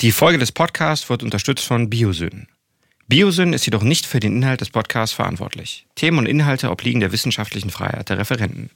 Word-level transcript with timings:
Die 0.00 0.12
Folge 0.12 0.38
des 0.38 0.52
Podcasts 0.52 1.10
wird 1.10 1.24
unterstützt 1.24 1.64
von 1.64 1.90
Biosyn. 1.90 2.46
Biosyn 3.08 3.52
ist 3.52 3.66
jedoch 3.66 3.82
nicht 3.82 4.06
für 4.06 4.20
den 4.20 4.36
Inhalt 4.36 4.60
des 4.60 4.70
Podcasts 4.70 5.12
verantwortlich. 5.12 5.88
Themen 5.96 6.18
und 6.18 6.26
Inhalte 6.26 6.70
obliegen 6.70 7.00
der 7.00 7.10
wissenschaftlichen 7.10 7.70
Freiheit 7.70 8.08
der 8.08 8.16
Referenten. 8.16 8.70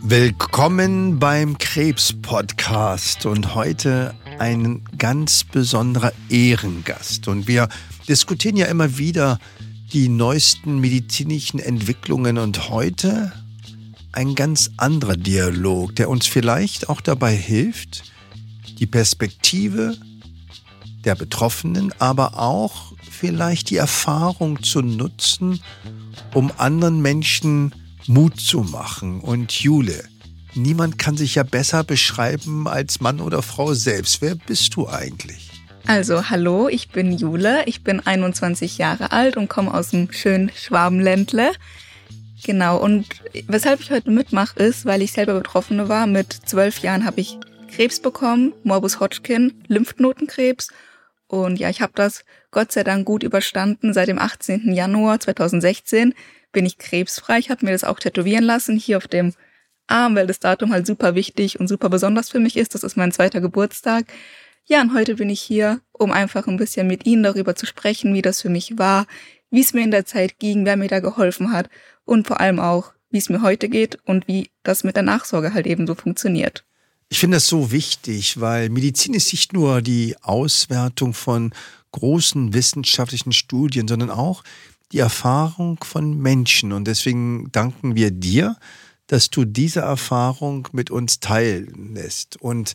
Willkommen 0.00 1.18
beim 1.18 1.58
Krebs-Podcast 1.58 3.26
und 3.26 3.54
heute 3.54 4.14
ein 4.38 4.82
ganz 4.96 5.44
besonderer 5.44 6.14
Ehrengast. 6.30 7.28
Und 7.28 7.48
wir 7.48 7.68
diskutieren 8.08 8.56
ja 8.56 8.64
immer 8.64 8.96
wieder 8.96 9.38
die 9.92 10.08
neuesten 10.08 10.78
medizinischen 10.78 11.60
Entwicklungen 11.60 12.38
und 12.38 12.70
heute 12.70 13.30
ein 14.12 14.34
ganz 14.34 14.70
anderer 14.76 15.16
Dialog, 15.16 15.96
der 15.96 16.08
uns 16.08 16.26
vielleicht 16.26 16.88
auch 16.88 17.00
dabei 17.00 17.34
hilft, 17.34 18.12
die 18.78 18.86
Perspektive 18.86 19.96
der 21.04 21.14
Betroffenen, 21.14 21.92
aber 21.98 22.38
auch 22.38 22.92
vielleicht 23.10 23.70
die 23.70 23.76
Erfahrung 23.76 24.62
zu 24.62 24.82
nutzen, 24.82 25.60
um 26.34 26.52
anderen 26.58 27.00
Menschen 27.00 27.74
Mut 28.06 28.40
zu 28.40 28.60
machen. 28.60 29.20
Und 29.20 29.52
Jule, 29.52 30.04
niemand 30.54 30.98
kann 30.98 31.16
sich 31.16 31.36
ja 31.36 31.42
besser 31.42 31.84
beschreiben 31.84 32.68
als 32.68 33.00
Mann 33.00 33.20
oder 33.20 33.42
Frau 33.42 33.74
selbst. 33.74 34.20
Wer 34.20 34.34
bist 34.34 34.74
du 34.76 34.88
eigentlich? 34.88 35.50
Also, 35.86 36.30
hallo, 36.30 36.68
ich 36.68 36.90
bin 36.90 37.16
Jule, 37.16 37.64
ich 37.66 37.82
bin 37.82 38.00
21 38.00 38.78
Jahre 38.78 39.10
alt 39.10 39.36
und 39.36 39.48
komme 39.48 39.74
aus 39.74 39.90
dem 39.90 40.12
schönen 40.12 40.50
Schwabenländle. 40.54 41.52
Genau, 42.44 42.76
und 42.78 43.06
weshalb 43.46 43.80
ich 43.80 43.92
heute 43.92 44.10
mitmache, 44.10 44.60
ist, 44.60 44.84
weil 44.84 45.02
ich 45.02 45.12
selber 45.12 45.34
Betroffene 45.34 45.88
war. 45.88 46.08
Mit 46.08 46.32
zwölf 46.32 46.78
Jahren 46.80 47.04
habe 47.04 47.20
ich 47.20 47.38
Krebs 47.68 48.00
bekommen, 48.00 48.52
Morbus 48.64 48.98
Hodgkin, 48.98 49.62
Lymphknotenkrebs. 49.68 50.68
Und 51.28 51.58
ja, 51.60 51.70
ich 51.70 51.80
habe 51.80 51.92
das 51.94 52.24
Gott 52.50 52.72
sei 52.72 52.82
Dank 52.82 53.06
gut 53.06 53.22
überstanden. 53.22 53.94
Seit 53.94 54.08
dem 54.08 54.18
18. 54.18 54.72
Januar 54.72 55.20
2016 55.20 56.14
bin 56.50 56.66
ich 56.66 56.78
krebsfrei. 56.78 57.38
Ich 57.38 57.48
habe 57.48 57.64
mir 57.64 57.72
das 57.72 57.84
auch 57.84 57.98
tätowieren 57.98 58.44
lassen, 58.44 58.76
hier 58.76 58.96
auf 58.96 59.06
dem 59.06 59.34
Arm, 59.86 60.16
weil 60.16 60.26
das 60.26 60.40
Datum 60.40 60.72
halt 60.72 60.86
super 60.86 61.14
wichtig 61.14 61.60
und 61.60 61.68
super 61.68 61.88
besonders 61.88 62.28
für 62.28 62.40
mich 62.40 62.56
ist. 62.56 62.74
Das 62.74 62.82
ist 62.82 62.96
mein 62.96 63.12
zweiter 63.12 63.40
Geburtstag. 63.40 64.04
Ja, 64.64 64.80
und 64.80 64.94
heute 64.94 65.14
bin 65.14 65.30
ich 65.30 65.40
hier, 65.40 65.80
um 65.92 66.10
einfach 66.10 66.48
ein 66.48 66.56
bisschen 66.56 66.88
mit 66.88 67.06
Ihnen 67.06 67.22
darüber 67.22 67.54
zu 67.54 67.66
sprechen, 67.66 68.14
wie 68.14 68.22
das 68.22 68.42
für 68.42 68.50
mich 68.50 68.78
war, 68.78 69.06
wie 69.50 69.60
es 69.60 69.74
mir 69.74 69.82
in 69.82 69.90
der 69.90 70.06
Zeit 70.06 70.38
ging, 70.38 70.64
wer 70.64 70.76
mir 70.76 70.88
da 70.88 71.00
geholfen 71.00 71.52
hat 71.52 71.68
und 72.04 72.26
vor 72.26 72.40
allem 72.40 72.58
auch, 72.58 72.92
wie 73.10 73.18
es 73.18 73.28
mir 73.28 73.42
heute 73.42 73.68
geht 73.68 73.98
und 74.04 74.26
wie 74.28 74.50
das 74.62 74.84
mit 74.84 74.96
der 74.96 75.02
Nachsorge 75.02 75.54
halt 75.54 75.66
eben 75.66 75.86
so 75.86 75.94
funktioniert. 75.94 76.64
Ich 77.08 77.18
finde 77.18 77.36
das 77.36 77.46
so 77.46 77.70
wichtig, 77.70 78.40
weil 78.40 78.70
Medizin 78.70 79.12
ist 79.12 79.32
nicht 79.32 79.52
nur 79.52 79.82
die 79.82 80.16
Auswertung 80.22 81.12
von 81.12 81.52
großen 81.90 82.54
wissenschaftlichen 82.54 83.32
Studien, 83.32 83.86
sondern 83.86 84.10
auch 84.10 84.42
die 84.92 84.98
Erfahrung 84.98 85.78
von 85.84 86.18
Menschen. 86.18 86.72
Und 86.72 86.86
deswegen 86.86 87.50
danken 87.52 87.96
wir 87.96 88.10
dir, 88.10 88.56
dass 89.06 89.28
du 89.28 89.44
diese 89.44 89.80
Erfahrung 89.80 90.68
mit 90.72 90.90
uns 90.90 91.20
teilen 91.20 91.94
lässt. 91.94 92.40
Und 92.40 92.72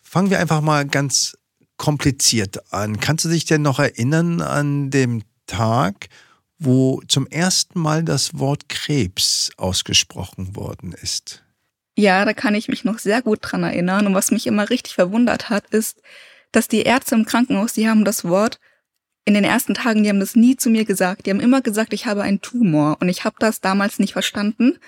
fangen 0.00 0.30
wir 0.30 0.38
einfach 0.38 0.60
mal 0.60 0.86
ganz 0.86 1.36
kompliziert 1.76 2.72
an. 2.72 3.00
Kannst 3.00 3.24
du 3.24 3.28
dich 3.28 3.46
denn 3.46 3.62
noch 3.62 3.80
erinnern 3.80 4.40
an 4.40 4.90
dem 4.90 5.22
Tag, 5.46 6.08
wo 6.64 7.02
zum 7.08 7.26
ersten 7.26 7.80
Mal 7.80 8.02
das 8.02 8.38
Wort 8.38 8.68
Krebs 8.68 9.50
ausgesprochen 9.56 10.56
worden 10.56 10.94
ist. 11.00 11.42
Ja, 11.96 12.24
da 12.24 12.32
kann 12.32 12.54
ich 12.54 12.68
mich 12.68 12.84
noch 12.84 12.98
sehr 12.98 13.22
gut 13.22 13.40
dran 13.42 13.64
erinnern. 13.64 14.06
Und 14.06 14.14
was 14.14 14.30
mich 14.30 14.46
immer 14.46 14.70
richtig 14.70 14.94
verwundert 14.94 15.50
hat, 15.50 15.66
ist, 15.70 16.00
dass 16.50 16.68
die 16.68 16.82
Ärzte 16.82 17.14
im 17.14 17.26
Krankenhaus, 17.26 17.74
die 17.74 17.88
haben 17.88 18.04
das 18.04 18.24
Wort 18.24 18.58
in 19.24 19.34
den 19.34 19.44
ersten 19.44 19.74
Tagen, 19.74 20.02
die 20.02 20.08
haben 20.08 20.20
das 20.20 20.34
nie 20.34 20.56
zu 20.56 20.68
mir 20.68 20.84
gesagt. 20.84 21.26
Die 21.26 21.30
haben 21.30 21.40
immer 21.40 21.60
gesagt, 21.60 21.92
ich 21.92 22.06
habe 22.06 22.22
einen 22.22 22.40
Tumor. 22.40 22.96
Und 23.00 23.08
ich 23.08 23.24
habe 23.24 23.36
das 23.38 23.60
damals 23.60 23.98
nicht 23.98 24.14
verstanden. 24.14 24.78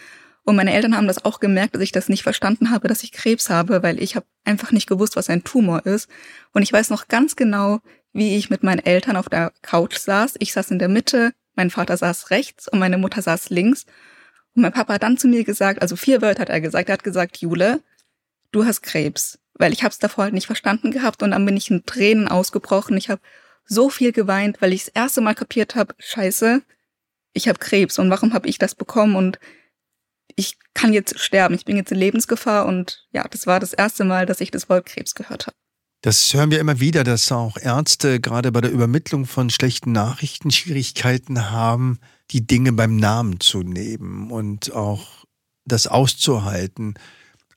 Und 0.44 0.56
meine 0.56 0.72
Eltern 0.72 0.97
haben 0.97 1.06
das 1.06 1.25
auch 1.25 1.41
gemerkt, 1.41 1.75
dass 1.75 1.82
ich 1.82 1.93
das 1.93 2.09
nicht 2.09 2.22
verstanden 2.22 2.71
habe, 2.71 2.88
dass 2.88 3.03
ich 3.03 3.12
Krebs 3.12 3.48
habe, 3.48 3.82
weil 3.82 4.03
ich 4.03 4.16
habe 4.16 4.27
einfach 4.44 4.72
nicht 4.72 4.88
gewusst, 4.88 5.16
was 5.16 5.31
ein 5.31 5.44
Tumor 5.44 5.87
ist. 5.87 6.09
Und 6.53 6.62
ich 6.62 6.72
weiß 6.72 6.91
noch 6.91 7.09
ganz 7.09 7.37
genau, 7.37 7.81
wie 8.12 8.37
ich 8.37 8.50
mit 8.50 8.62
meinen 8.62 8.84
Eltern 8.84 9.16
auf 9.16 9.28
der 9.28 9.53
Couch 9.62 9.97
saß. 9.97 10.34
Ich 10.38 10.53
saß 10.53 10.71
in 10.71 10.78
der 10.78 10.88
Mitte, 10.88 11.32
mein 11.54 11.70
Vater 11.70 11.97
saß 11.97 12.31
rechts 12.31 12.69
und 12.69 12.78
meine 12.78 12.98
Mutter 12.98 13.22
saß 13.22 13.50
links. 13.50 13.87
Und 14.54 14.62
mein 14.62 14.72
Papa 14.72 14.94
hat 14.94 15.03
dann 15.03 15.19
zu 15.19 15.28
mir 15.28 15.44
gesagt, 15.44 15.82
also 15.82 15.97
vier 15.97 16.22
Wörter 16.22 16.42
hat 16.42 16.48
er 16.48 16.60
gesagt. 16.60 16.88
Er 16.88 16.94
hat 16.94 17.04
gesagt, 17.04 17.38
Jule, 17.38 17.82
du 18.53 18.65
hast 18.65 18.82
Krebs. 18.82 19.38
Weil 19.54 19.72
ich 19.72 19.82
habe 19.82 19.92
es 19.92 19.98
davor 19.98 20.25
halt 20.25 20.34
nicht 20.34 20.47
verstanden 20.47 20.91
gehabt 20.91 21.22
und 21.22 21.31
dann 21.31 21.44
bin 21.44 21.56
ich 21.56 21.70
in 21.70 21.87
Tränen 21.87 22.28
ausgebrochen. 22.28 22.97
Ich 22.97 23.09
habe 23.09 23.20
so 23.66 23.88
viel 23.88 24.12
geweint, 24.12 24.60
weil 24.60 24.72
ich 24.72 24.87
das 24.87 24.94
erste 24.94 25.20
Mal 25.20 25.34
kapiert 25.34 25.75
habe, 25.75 25.94
scheiße, 25.98 26.62
ich 27.32 27.48
habe 27.48 27.59
Krebs 27.59 27.98
und 27.98 28.10
warum 28.10 28.32
habe 28.32 28.48
ich 28.48 28.59
das 28.59 28.75
bekommen 28.75 29.16
und 29.16 29.38
ich 30.36 30.59
kann 30.75 30.92
jetzt 30.92 31.19
sterben, 31.19 31.54
ich 31.54 31.65
bin 31.65 31.76
jetzt 31.76 31.92
in 31.92 31.98
Lebensgefahr 31.98 32.66
und 32.66 33.06
ja, 33.12 33.26
das 33.28 33.47
war 33.47 33.60
das 33.60 33.72
erste 33.72 34.04
Mal, 34.04 34.26
dass 34.26 34.41
ich 34.41 34.50
das 34.50 34.69
Wort 34.69 34.86
Krebs 34.86 35.15
gehört 35.15 35.47
habe. 35.47 35.56
Das 36.04 36.34
hören 36.34 36.50
wir 36.50 36.60
immer 36.60 36.81
wieder, 36.81 37.03
dass 37.03 37.32
auch 37.32 37.56
Ärzte 37.56 38.20
gerade 38.20 38.53
bei 38.53 38.60
der 38.60 38.70
Übermittlung 38.70 39.25
von 39.25 39.48
schlechten 39.48 39.92
Nachrichten 39.92 40.50
Schwierigkeiten 40.50 41.50
haben, 41.50 41.98
die 42.31 42.47
Dinge 42.47 42.75
beim 42.75 42.97
Namen 42.97 43.41
zu 43.41 43.62
nehmen 43.62 44.31
und 44.31 44.75
auch 44.75 45.25
das 45.65 45.87
auszuhalten. 45.87 46.92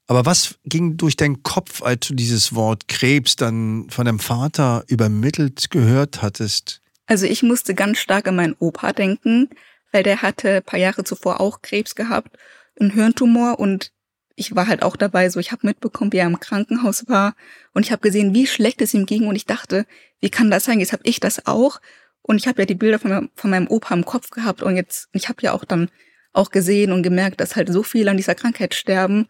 Aber 0.08 0.26
was 0.26 0.60
ging 0.64 0.96
durch 0.96 1.18
deinen 1.18 1.44
Kopf, 1.44 1.84
als 1.84 2.08
du 2.08 2.14
dieses 2.14 2.56
Wort 2.56 2.88
Krebs 2.88 3.36
dann 3.36 3.90
von 3.90 4.06
deinem 4.06 4.20
Vater 4.20 4.86
übermittelt 4.88 5.70
gehört 5.70 6.22
hattest? 6.22 6.82
Also 7.06 7.26
ich 7.26 7.44
musste 7.44 7.76
ganz 7.76 7.98
stark 7.98 8.30
an 8.30 8.38
meinen 8.38 8.56
Opa 8.60 8.94
denken, 8.94 9.50
weil 9.92 10.04
der 10.04 10.22
hatte 10.22 10.56
ein 10.56 10.64
paar 10.64 10.80
Jahre 10.80 11.04
zuvor 11.04 11.42
auch 11.42 11.62
Krebs 11.62 11.96
gehabt, 11.96 12.38
einen 12.80 12.92
Hirntumor 12.92 13.60
und 13.60 13.92
ich 14.40 14.56
war 14.56 14.68
halt 14.68 14.84
auch 14.84 14.96
dabei, 14.96 15.30
so 15.30 15.40
ich 15.40 15.52
habe 15.52 15.66
mitbekommen, 15.66 16.14
wie 16.14 16.18
er 16.18 16.28
im 16.28 16.40
Krankenhaus 16.40 17.10
war 17.10 17.36
und 17.74 17.84
ich 17.84 17.92
habe 17.92 18.04
gesehen, 18.04 18.36
wie 18.36 18.46
schlecht 18.46 18.82
es 18.82 18.94
ihm 18.94 19.08
ging 19.08 19.28
und 19.28 19.36
ich 19.36 19.48
dachte, 19.48 19.86
wie 20.20 20.30
kann 20.30 20.52
das 20.52 20.66
sein? 20.66 20.80
Jetzt 20.80 20.94
habe 20.94 21.02
ich 21.06 21.20
das 21.20 21.48
auch 21.48 21.82
und 22.22 22.38
ich 22.38 22.48
habe 22.48 22.62
ja 22.62 22.66
die 22.68 22.76
Bilder 22.76 23.00
von, 23.00 23.10
meinem, 23.10 23.30
von 23.36 23.50
meinem 23.50 23.68
Opa 23.68 23.96
im 23.96 24.06
Kopf 24.06 24.30
gehabt 24.30 24.62
und 24.62 24.76
jetzt 24.76 25.10
ich 25.12 25.28
habe 25.28 25.42
ja 25.42 25.54
auch 25.54 25.66
dann 25.66 25.90
auch 26.34 26.52
gesehen 26.52 26.92
und 26.92 27.02
gemerkt, 27.02 27.42
dass 27.42 27.56
halt 27.56 27.70
so 27.74 27.82
viele 27.82 28.12
an 28.12 28.18
dieser 28.18 28.36
Krankheit 28.36 28.76
sterben 28.76 29.28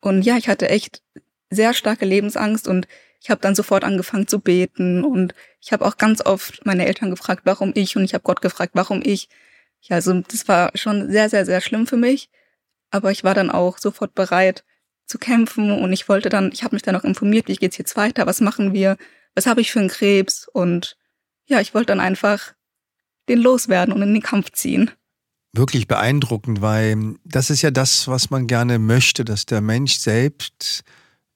und 0.00 0.22
ja, 0.22 0.38
ich 0.38 0.48
hatte 0.48 0.70
echt 0.70 1.02
sehr 1.50 1.74
starke 1.74 2.06
Lebensangst 2.06 2.66
und 2.66 2.88
ich 3.20 3.28
habe 3.28 3.42
dann 3.42 3.54
sofort 3.54 3.84
angefangen 3.84 4.26
zu 4.26 4.40
beten 4.40 5.04
und 5.04 5.34
ich 5.60 5.72
habe 5.72 5.84
auch 5.84 5.98
ganz 5.98 6.24
oft 6.24 6.64
meine 6.64 6.86
Eltern 6.86 7.10
gefragt, 7.10 7.42
warum 7.44 7.72
ich 7.74 7.94
und 7.94 8.04
ich 8.04 8.14
habe 8.14 8.24
Gott 8.24 8.40
gefragt, 8.40 8.72
warum 8.74 9.02
ich. 9.04 9.28
Ja, 9.82 9.96
also 9.96 10.14
das 10.20 10.48
war 10.48 10.70
schon 10.74 11.10
sehr, 11.10 11.28
sehr, 11.28 11.44
sehr 11.44 11.60
schlimm 11.60 11.86
für 11.86 11.98
mich. 11.98 12.30
Aber 12.90 13.10
ich 13.10 13.24
war 13.24 13.34
dann 13.34 13.50
auch 13.50 13.78
sofort 13.78 14.14
bereit 14.14 14.64
zu 15.06 15.18
kämpfen 15.18 15.72
und 15.72 15.92
ich 15.92 16.08
wollte 16.08 16.28
dann, 16.28 16.50
ich 16.52 16.62
habe 16.62 16.76
mich 16.76 16.82
dann 16.82 16.96
auch 16.96 17.04
informiert, 17.04 17.48
wie 17.48 17.56
geht's 17.56 17.78
jetzt 17.78 17.96
weiter, 17.96 18.26
was 18.26 18.40
machen 18.40 18.72
wir, 18.72 18.96
was 19.34 19.46
habe 19.46 19.60
ich 19.60 19.72
für 19.72 19.80
einen 19.80 19.88
Krebs 19.88 20.48
und 20.52 20.96
ja, 21.46 21.60
ich 21.60 21.74
wollte 21.74 21.86
dann 21.86 22.00
einfach 22.00 22.54
den 23.28 23.40
loswerden 23.40 23.92
und 23.92 24.02
in 24.02 24.14
den 24.14 24.22
Kampf 24.22 24.52
ziehen. 24.52 24.90
Wirklich 25.52 25.88
beeindruckend, 25.88 26.60
weil 26.62 27.16
das 27.24 27.50
ist 27.50 27.62
ja 27.62 27.72
das, 27.72 28.06
was 28.06 28.30
man 28.30 28.46
gerne 28.46 28.78
möchte, 28.78 29.24
dass 29.24 29.46
der 29.46 29.60
Mensch 29.60 29.98
selbst, 29.98 30.84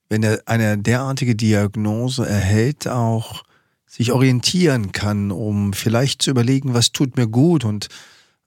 wenn 0.07 0.23
er 0.23 0.41
eine 0.45 0.77
derartige 0.77 1.35
Diagnose 1.35 2.25
erhält, 2.25 2.87
auch 2.87 3.43
sich 3.85 4.11
orientieren 4.13 4.93
kann, 4.93 5.31
um 5.31 5.73
vielleicht 5.73 6.21
zu 6.21 6.31
überlegen, 6.31 6.73
was 6.73 6.93
tut 6.93 7.17
mir 7.17 7.27
gut 7.27 7.65
und 7.65 7.87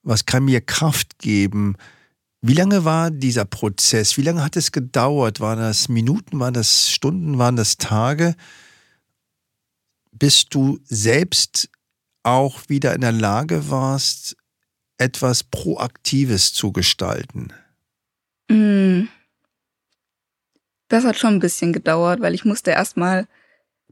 was 0.02 0.24
kann 0.24 0.44
mir 0.44 0.62
Kraft 0.62 1.18
geben, 1.18 1.76
wie 2.40 2.54
lange 2.54 2.84
war 2.84 3.10
dieser 3.10 3.44
Prozess? 3.44 4.16
Wie 4.16 4.22
lange 4.22 4.44
hat 4.44 4.56
es 4.56 4.70
gedauert? 4.70 5.40
Waren 5.40 5.58
das 5.58 5.88
Minuten, 5.88 6.38
waren 6.38 6.54
das 6.54 6.88
Stunden, 6.88 7.38
waren 7.38 7.56
das 7.56 7.78
Tage? 7.78 8.36
Bis 10.12 10.46
du 10.46 10.78
selbst 10.84 11.68
auch 12.22 12.68
wieder 12.68 12.94
in 12.94 13.00
der 13.00 13.12
Lage 13.12 13.70
warst, 13.70 14.36
etwas 14.98 15.42
Proaktives 15.42 16.52
zu 16.52 16.72
gestalten? 16.72 17.52
Mm. 18.48 19.08
Das 20.88 21.04
hat 21.04 21.18
schon 21.18 21.34
ein 21.34 21.40
bisschen 21.40 21.72
gedauert, 21.72 22.20
weil 22.20 22.34
ich 22.34 22.44
musste 22.44 22.70
erstmal 22.70 23.26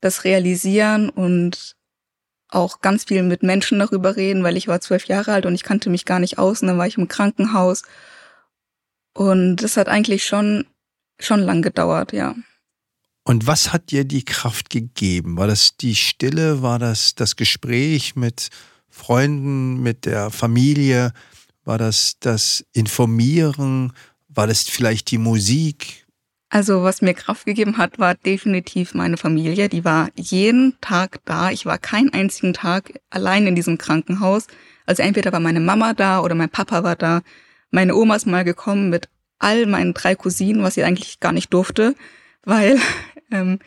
das 0.00 0.24
realisieren 0.24 1.10
und 1.10 1.76
auch 2.48 2.80
ganz 2.80 3.04
viel 3.04 3.22
mit 3.22 3.42
Menschen 3.42 3.80
darüber 3.80 4.16
reden, 4.16 4.44
weil 4.44 4.56
ich 4.56 4.68
war 4.68 4.80
zwölf 4.80 5.04
Jahre 5.06 5.32
alt 5.32 5.46
und 5.46 5.54
ich 5.54 5.62
kannte 5.62 5.90
mich 5.90 6.04
gar 6.04 6.20
nicht 6.20 6.38
aus 6.38 6.62
und 6.62 6.68
dann 6.68 6.78
war 6.78 6.86
ich 6.86 6.96
im 6.96 7.08
Krankenhaus 7.08 7.82
und 9.16 9.56
das 9.56 9.76
hat 9.76 9.88
eigentlich 9.88 10.24
schon, 10.24 10.66
schon 11.18 11.40
lang 11.40 11.62
gedauert, 11.62 12.12
ja. 12.12 12.34
Und 13.24 13.46
was 13.46 13.72
hat 13.72 13.90
dir 13.90 14.04
die 14.04 14.24
Kraft 14.24 14.70
gegeben? 14.70 15.36
War 15.36 15.46
das 15.46 15.76
die 15.76 15.96
Stille? 15.96 16.62
War 16.62 16.78
das 16.78 17.14
das 17.14 17.34
Gespräch 17.34 18.14
mit 18.14 18.50
Freunden, 18.88 19.82
mit 19.82 20.04
der 20.04 20.30
Familie? 20.30 21.12
War 21.64 21.78
das 21.78 22.18
das 22.20 22.64
Informieren? 22.72 23.92
War 24.28 24.46
das 24.46 24.64
vielleicht 24.64 25.10
die 25.10 25.18
Musik? 25.18 26.06
Also 26.50 26.84
was 26.84 27.02
mir 27.02 27.14
Kraft 27.14 27.46
gegeben 27.46 27.78
hat, 27.78 27.98
war 27.98 28.14
definitiv 28.14 28.94
meine 28.94 29.16
Familie. 29.16 29.68
Die 29.68 29.84
war 29.84 30.10
jeden 30.14 30.78
Tag 30.80 31.20
da. 31.24 31.50
Ich 31.50 31.66
war 31.66 31.78
keinen 31.78 32.12
einzigen 32.12 32.52
Tag 32.52 33.00
allein 33.10 33.46
in 33.46 33.56
diesem 33.56 33.78
Krankenhaus. 33.78 34.46
Also 34.84 35.02
entweder 35.02 35.32
war 35.32 35.40
meine 35.40 35.60
Mama 35.60 35.94
da 35.94 36.20
oder 36.20 36.34
mein 36.34 36.50
Papa 36.50 36.84
war 36.84 36.96
da. 36.96 37.22
Meine 37.70 37.94
Oma 37.94 38.16
ist 38.16 38.26
mal 38.26 38.44
gekommen 38.44 38.90
mit 38.90 39.08
all 39.38 39.66
meinen 39.66 39.94
drei 39.94 40.14
Cousinen, 40.14 40.62
was 40.62 40.74
sie 40.74 40.84
eigentlich 40.84 41.20
gar 41.20 41.32
nicht 41.32 41.52
durfte, 41.52 41.94
weil 42.44 42.78
ähm, 43.30 43.58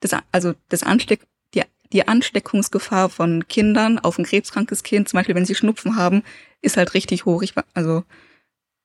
das, 0.00 0.12
also 0.32 0.54
das 0.68 0.82
Ansteck, 0.82 1.20
die, 1.54 1.62
die 1.92 2.06
Ansteckungsgefahr 2.06 3.08
von 3.08 3.46
Kindern 3.48 3.98
auf 3.98 4.18
ein 4.18 4.24
krebskrankes 4.24 4.82
Kind, 4.82 5.08
zum 5.08 5.18
Beispiel 5.18 5.34
wenn 5.34 5.46
sie 5.46 5.54
Schnupfen 5.54 5.96
haben, 5.96 6.22
ist 6.60 6.76
halt 6.76 6.94
richtig 6.94 7.24
hoch. 7.24 7.42
Ich 7.42 7.56
war, 7.56 7.64
also 7.74 8.04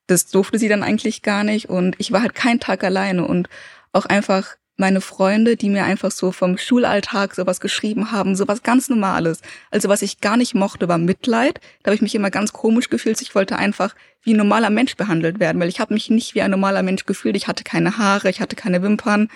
das 0.07 0.27
durfte 0.27 0.57
sie 0.57 0.69
dann 0.69 0.83
eigentlich 0.83 1.21
gar 1.21 1.43
nicht 1.43 1.69
und 1.69 1.95
ich 1.99 2.11
war 2.11 2.21
halt 2.21 2.33
keinen 2.33 2.59
Tag 2.59 2.83
alleine 2.83 3.25
und 3.27 3.49
auch 3.91 4.05
einfach 4.05 4.55
meine 4.77 5.01
Freunde, 5.01 5.57
die 5.57 5.69
mir 5.69 5.83
einfach 5.83 6.11
so 6.11 6.31
vom 6.31 6.57
Schulalltag 6.59 7.33
sowas 7.33 7.59
geschrieben 7.59 8.11
haben, 8.11 8.35
sowas 8.35 8.61
ganz 8.61 8.89
Normales. 8.89 9.41
Also 9.71 9.89
was 9.89 10.03
ich 10.03 10.21
gar 10.21 10.37
nicht 10.37 10.53
mochte, 10.53 10.87
war 10.87 10.99
Mitleid. 10.99 11.59
Da 11.81 11.89
habe 11.89 11.95
ich 11.95 12.01
mich 12.03 12.13
immer 12.13 12.29
ganz 12.29 12.53
komisch 12.53 12.89
gefühlt. 12.89 13.19
Ich 13.21 13.33
wollte 13.33 13.57
einfach 13.57 13.95
wie 14.21 14.35
ein 14.35 14.37
normaler 14.37 14.69
Mensch 14.69 14.95
behandelt 14.95 15.39
werden, 15.39 15.59
weil 15.59 15.67
ich 15.69 15.79
habe 15.79 15.95
mich 15.95 16.11
nicht 16.11 16.35
wie 16.35 16.43
ein 16.43 16.51
normaler 16.51 16.83
Mensch 16.83 17.05
gefühlt. 17.05 17.35
Ich 17.35 17.47
hatte 17.47 17.63
keine 17.63 17.97
Haare, 17.97 18.29
ich 18.29 18.39
hatte 18.39 18.55
keine 18.55 18.83
Wimpern, 18.83 19.29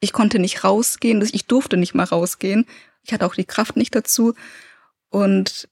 ich 0.00 0.14
konnte 0.14 0.38
nicht 0.38 0.64
rausgehen, 0.64 1.22
ich 1.30 1.44
durfte 1.44 1.76
nicht 1.76 1.94
mal 1.94 2.04
rausgehen. 2.04 2.64
Ich 3.02 3.12
hatte 3.12 3.26
auch 3.26 3.34
die 3.34 3.44
Kraft 3.44 3.76
nicht 3.76 3.94
dazu. 3.94 4.34
Und 5.10 5.68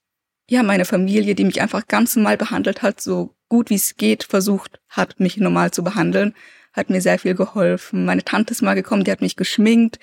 ja, 0.50 0.62
meine 0.62 0.84
Familie, 0.84 1.34
die 1.34 1.44
mich 1.44 1.62
einfach 1.62 1.88
ganz 1.88 2.14
normal 2.14 2.36
behandelt 2.36 2.82
hat, 2.82 3.00
so 3.00 3.34
gut 3.48 3.70
wie 3.70 3.76
es 3.76 3.96
geht, 3.96 4.24
versucht 4.24 4.80
hat, 4.88 5.18
mich 5.18 5.38
normal 5.38 5.70
zu 5.70 5.82
behandeln 5.82 6.34
hat 6.78 6.90
mir 6.90 7.00
sehr 7.00 7.18
viel 7.18 7.34
geholfen. 7.34 8.04
Meine 8.04 8.24
Tante 8.24 8.52
ist 8.52 8.62
mal 8.62 8.74
gekommen, 8.74 9.04
die 9.04 9.10
hat 9.12 9.20
mich 9.20 9.36
geschminkt. 9.36 9.98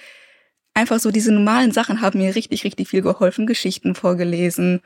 Einfach 0.73 0.99
so 0.99 1.11
diese 1.11 1.31
normalen 1.31 1.71
Sachen 1.71 2.01
haben 2.01 2.19
mir 2.19 2.35
richtig, 2.35 2.63
richtig 2.63 2.89
viel 2.89 3.01
geholfen. 3.01 3.47
Geschichten 3.47 3.95
vorgelesen 3.95 4.81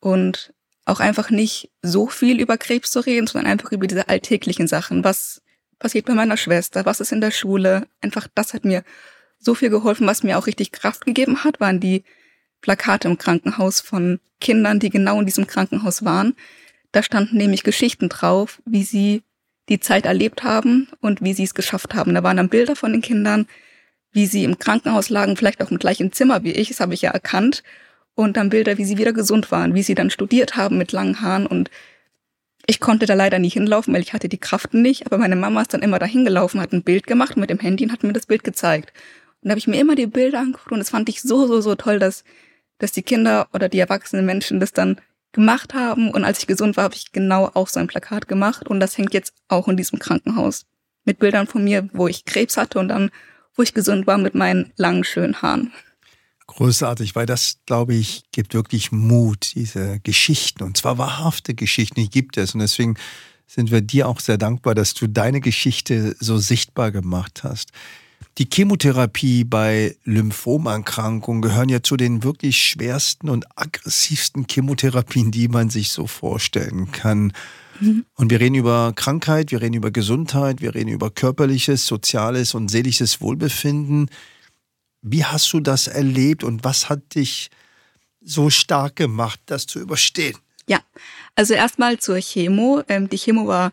und 0.00 0.54
auch 0.84 1.00
einfach 1.00 1.30
nicht 1.30 1.70
so 1.82 2.06
viel 2.06 2.40
über 2.40 2.56
Krebs 2.56 2.92
zu 2.92 3.00
reden, 3.00 3.26
sondern 3.26 3.50
einfach 3.50 3.72
über 3.72 3.86
diese 3.86 4.08
alltäglichen 4.08 4.68
Sachen. 4.68 5.02
Was 5.02 5.42
passiert 5.78 6.06
bei 6.06 6.14
meiner 6.14 6.36
Schwester? 6.36 6.86
Was 6.86 7.00
ist 7.00 7.12
in 7.12 7.20
der 7.20 7.32
Schule? 7.32 7.88
Einfach 8.00 8.28
das 8.34 8.54
hat 8.54 8.64
mir 8.64 8.84
so 9.38 9.54
viel 9.54 9.68
geholfen. 9.68 10.06
Was 10.06 10.22
mir 10.22 10.38
auch 10.38 10.46
richtig 10.46 10.72
Kraft 10.72 11.04
gegeben 11.04 11.44
hat, 11.44 11.60
waren 11.60 11.80
die 11.80 12.04
Plakate 12.60 13.08
im 13.08 13.18
Krankenhaus 13.18 13.80
von 13.80 14.20
Kindern, 14.40 14.78
die 14.78 14.90
genau 14.90 15.18
in 15.20 15.26
diesem 15.26 15.46
Krankenhaus 15.46 16.04
waren. 16.04 16.34
Da 16.92 17.02
standen 17.02 17.36
nämlich 17.36 17.64
Geschichten 17.64 18.08
drauf, 18.08 18.62
wie 18.64 18.84
sie 18.84 19.22
die 19.68 19.80
Zeit 19.80 20.06
erlebt 20.06 20.44
haben 20.44 20.88
und 21.00 21.22
wie 21.22 21.32
sie 21.32 21.44
es 21.44 21.54
geschafft 21.54 21.94
haben. 21.94 22.14
Da 22.14 22.22
waren 22.22 22.36
dann 22.36 22.48
Bilder 22.48 22.76
von 22.76 22.92
den 22.92 23.02
Kindern, 23.02 23.46
wie 24.12 24.26
sie 24.26 24.44
im 24.44 24.58
Krankenhaus 24.58 25.10
lagen, 25.10 25.36
vielleicht 25.36 25.62
auch 25.62 25.70
im 25.70 25.78
gleichen 25.78 26.12
Zimmer 26.12 26.42
wie 26.42 26.52
ich, 26.52 26.68
das 26.68 26.80
habe 26.80 26.94
ich 26.94 27.02
ja 27.02 27.10
erkannt. 27.10 27.62
Und 28.14 28.38
dann 28.38 28.48
Bilder, 28.48 28.78
wie 28.78 28.84
sie 28.86 28.96
wieder 28.96 29.12
gesund 29.12 29.50
waren, 29.50 29.74
wie 29.74 29.82
sie 29.82 29.94
dann 29.94 30.08
studiert 30.08 30.56
haben 30.56 30.78
mit 30.78 30.92
langen 30.92 31.20
Haaren. 31.20 31.46
Und 31.46 31.70
ich 32.66 32.80
konnte 32.80 33.04
da 33.04 33.12
leider 33.12 33.38
nie 33.38 33.50
hinlaufen, 33.50 33.92
weil 33.92 34.00
ich 34.00 34.14
hatte 34.14 34.30
die 34.30 34.38
Kraft 34.38 34.72
nicht. 34.72 35.04
Aber 35.04 35.18
meine 35.18 35.36
Mama 35.36 35.60
ist 35.60 35.74
dann 35.74 35.82
immer 35.82 35.98
dahin 35.98 36.24
gelaufen, 36.24 36.60
hat 36.60 36.72
ein 36.72 36.82
Bild 36.82 37.06
gemacht 37.06 37.36
mit 37.36 37.50
dem 37.50 37.58
Handy 37.58 37.84
und 37.84 37.92
hat 37.92 38.04
mir 38.04 38.14
das 38.14 38.24
Bild 38.24 38.42
gezeigt. 38.42 38.94
Und 39.42 39.48
da 39.48 39.50
habe 39.50 39.58
ich 39.58 39.66
mir 39.66 39.78
immer 39.78 39.96
die 39.96 40.06
Bilder 40.06 40.40
angeguckt 40.40 40.72
und 40.72 40.78
das 40.78 40.90
fand 40.90 41.10
ich 41.10 41.20
so, 41.20 41.46
so, 41.46 41.60
so 41.60 41.74
toll, 41.74 41.98
dass, 41.98 42.24
dass 42.78 42.92
die 42.92 43.02
Kinder 43.02 43.48
oder 43.52 43.68
die 43.68 43.78
erwachsenen 43.78 44.24
Menschen 44.24 44.60
das 44.60 44.72
dann 44.72 44.98
gemacht 45.36 45.74
haben. 45.74 46.10
Und 46.10 46.24
als 46.24 46.40
ich 46.40 46.48
gesund 46.48 46.76
war, 46.76 46.84
habe 46.84 46.96
ich 46.96 47.12
genau 47.12 47.50
auch 47.54 47.68
so 47.68 47.78
ein 47.78 47.86
Plakat 47.86 48.26
gemacht. 48.26 48.66
Und 48.66 48.80
das 48.80 48.98
hängt 48.98 49.14
jetzt 49.14 49.32
auch 49.46 49.68
in 49.68 49.76
diesem 49.76 50.00
Krankenhaus. 50.00 50.66
Mit 51.04 51.20
Bildern 51.20 51.46
von 51.46 51.62
mir, 51.62 51.88
wo 51.92 52.08
ich 52.08 52.24
Krebs 52.24 52.56
hatte 52.56 52.80
und 52.80 52.88
dann, 52.88 53.10
wo 53.54 53.62
ich 53.62 53.72
gesund 53.72 54.08
war 54.08 54.18
mit 54.18 54.34
meinen 54.34 54.72
langen, 54.76 55.04
schönen 55.04 55.40
Haaren. 55.40 55.72
Großartig, 56.48 57.14
weil 57.14 57.26
das, 57.26 57.58
glaube 57.66 57.94
ich, 57.94 58.24
gibt 58.32 58.54
wirklich 58.54 58.90
Mut, 58.90 59.54
diese 59.54 60.00
Geschichten. 60.00 60.64
Und 60.64 60.76
zwar 60.76 60.98
wahrhafte 60.98 61.54
Geschichten, 61.54 62.00
die 62.00 62.10
gibt 62.10 62.36
es. 62.36 62.54
Und 62.54 62.60
deswegen 62.60 62.96
sind 63.46 63.70
wir 63.70 63.80
dir 63.80 64.08
auch 64.08 64.18
sehr 64.18 64.38
dankbar, 64.38 64.74
dass 64.74 64.94
du 64.94 65.06
deine 65.06 65.40
Geschichte 65.40 66.16
so 66.18 66.38
sichtbar 66.38 66.90
gemacht 66.90 67.44
hast. 67.44 67.70
Die 68.38 68.48
Chemotherapie 68.52 69.44
bei 69.44 69.96
Lymphomerkrankungen 70.04 71.40
gehören 71.40 71.70
ja 71.70 71.82
zu 71.82 71.96
den 71.96 72.22
wirklich 72.22 72.62
schwersten 72.62 73.30
und 73.30 73.46
aggressivsten 73.56 74.46
Chemotherapien, 74.50 75.30
die 75.30 75.48
man 75.48 75.70
sich 75.70 75.90
so 75.90 76.06
vorstellen 76.06 76.92
kann. 76.92 77.32
Mhm. 77.80 78.04
Und 78.14 78.30
wir 78.30 78.38
reden 78.40 78.56
über 78.56 78.92
Krankheit, 78.94 79.52
wir 79.52 79.62
reden 79.62 79.74
über 79.74 79.90
Gesundheit, 79.90 80.60
wir 80.60 80.74
reden 80.74 80.90
über 80.90 81.10
körperliches, 81.10 81.86
soziales 81.86 82.54
und 82.54 82.68
seelisches 82.68 83.22
Wohlbefinden. 83.22 84.10
Wie 85.00 85.24
hast 85.24 85.50
du 85.54 85.60
das 85.60 85.86
erlebt 85.86 86.44
und 86.44 86.62
was 86.62 86.90
hat 86.90 87.14
dich 87.14 87.50
so 88.20 88.50
stark 88.50 88.96
gemacht, 88.96 89.40
das 89.46 89.66
zu 89.66 89.78
überstehen? 89.78 90.36
Ja, 90.68 90.80
also 91.36 91.54
erstmal 91.54 91.98
zur 91.98 92.16
Chemo. 92.16 92.82
Ähm, 92.88 93.08
die 93.08 93.18
Chemo 93.18 93.46
war 93.46 93.72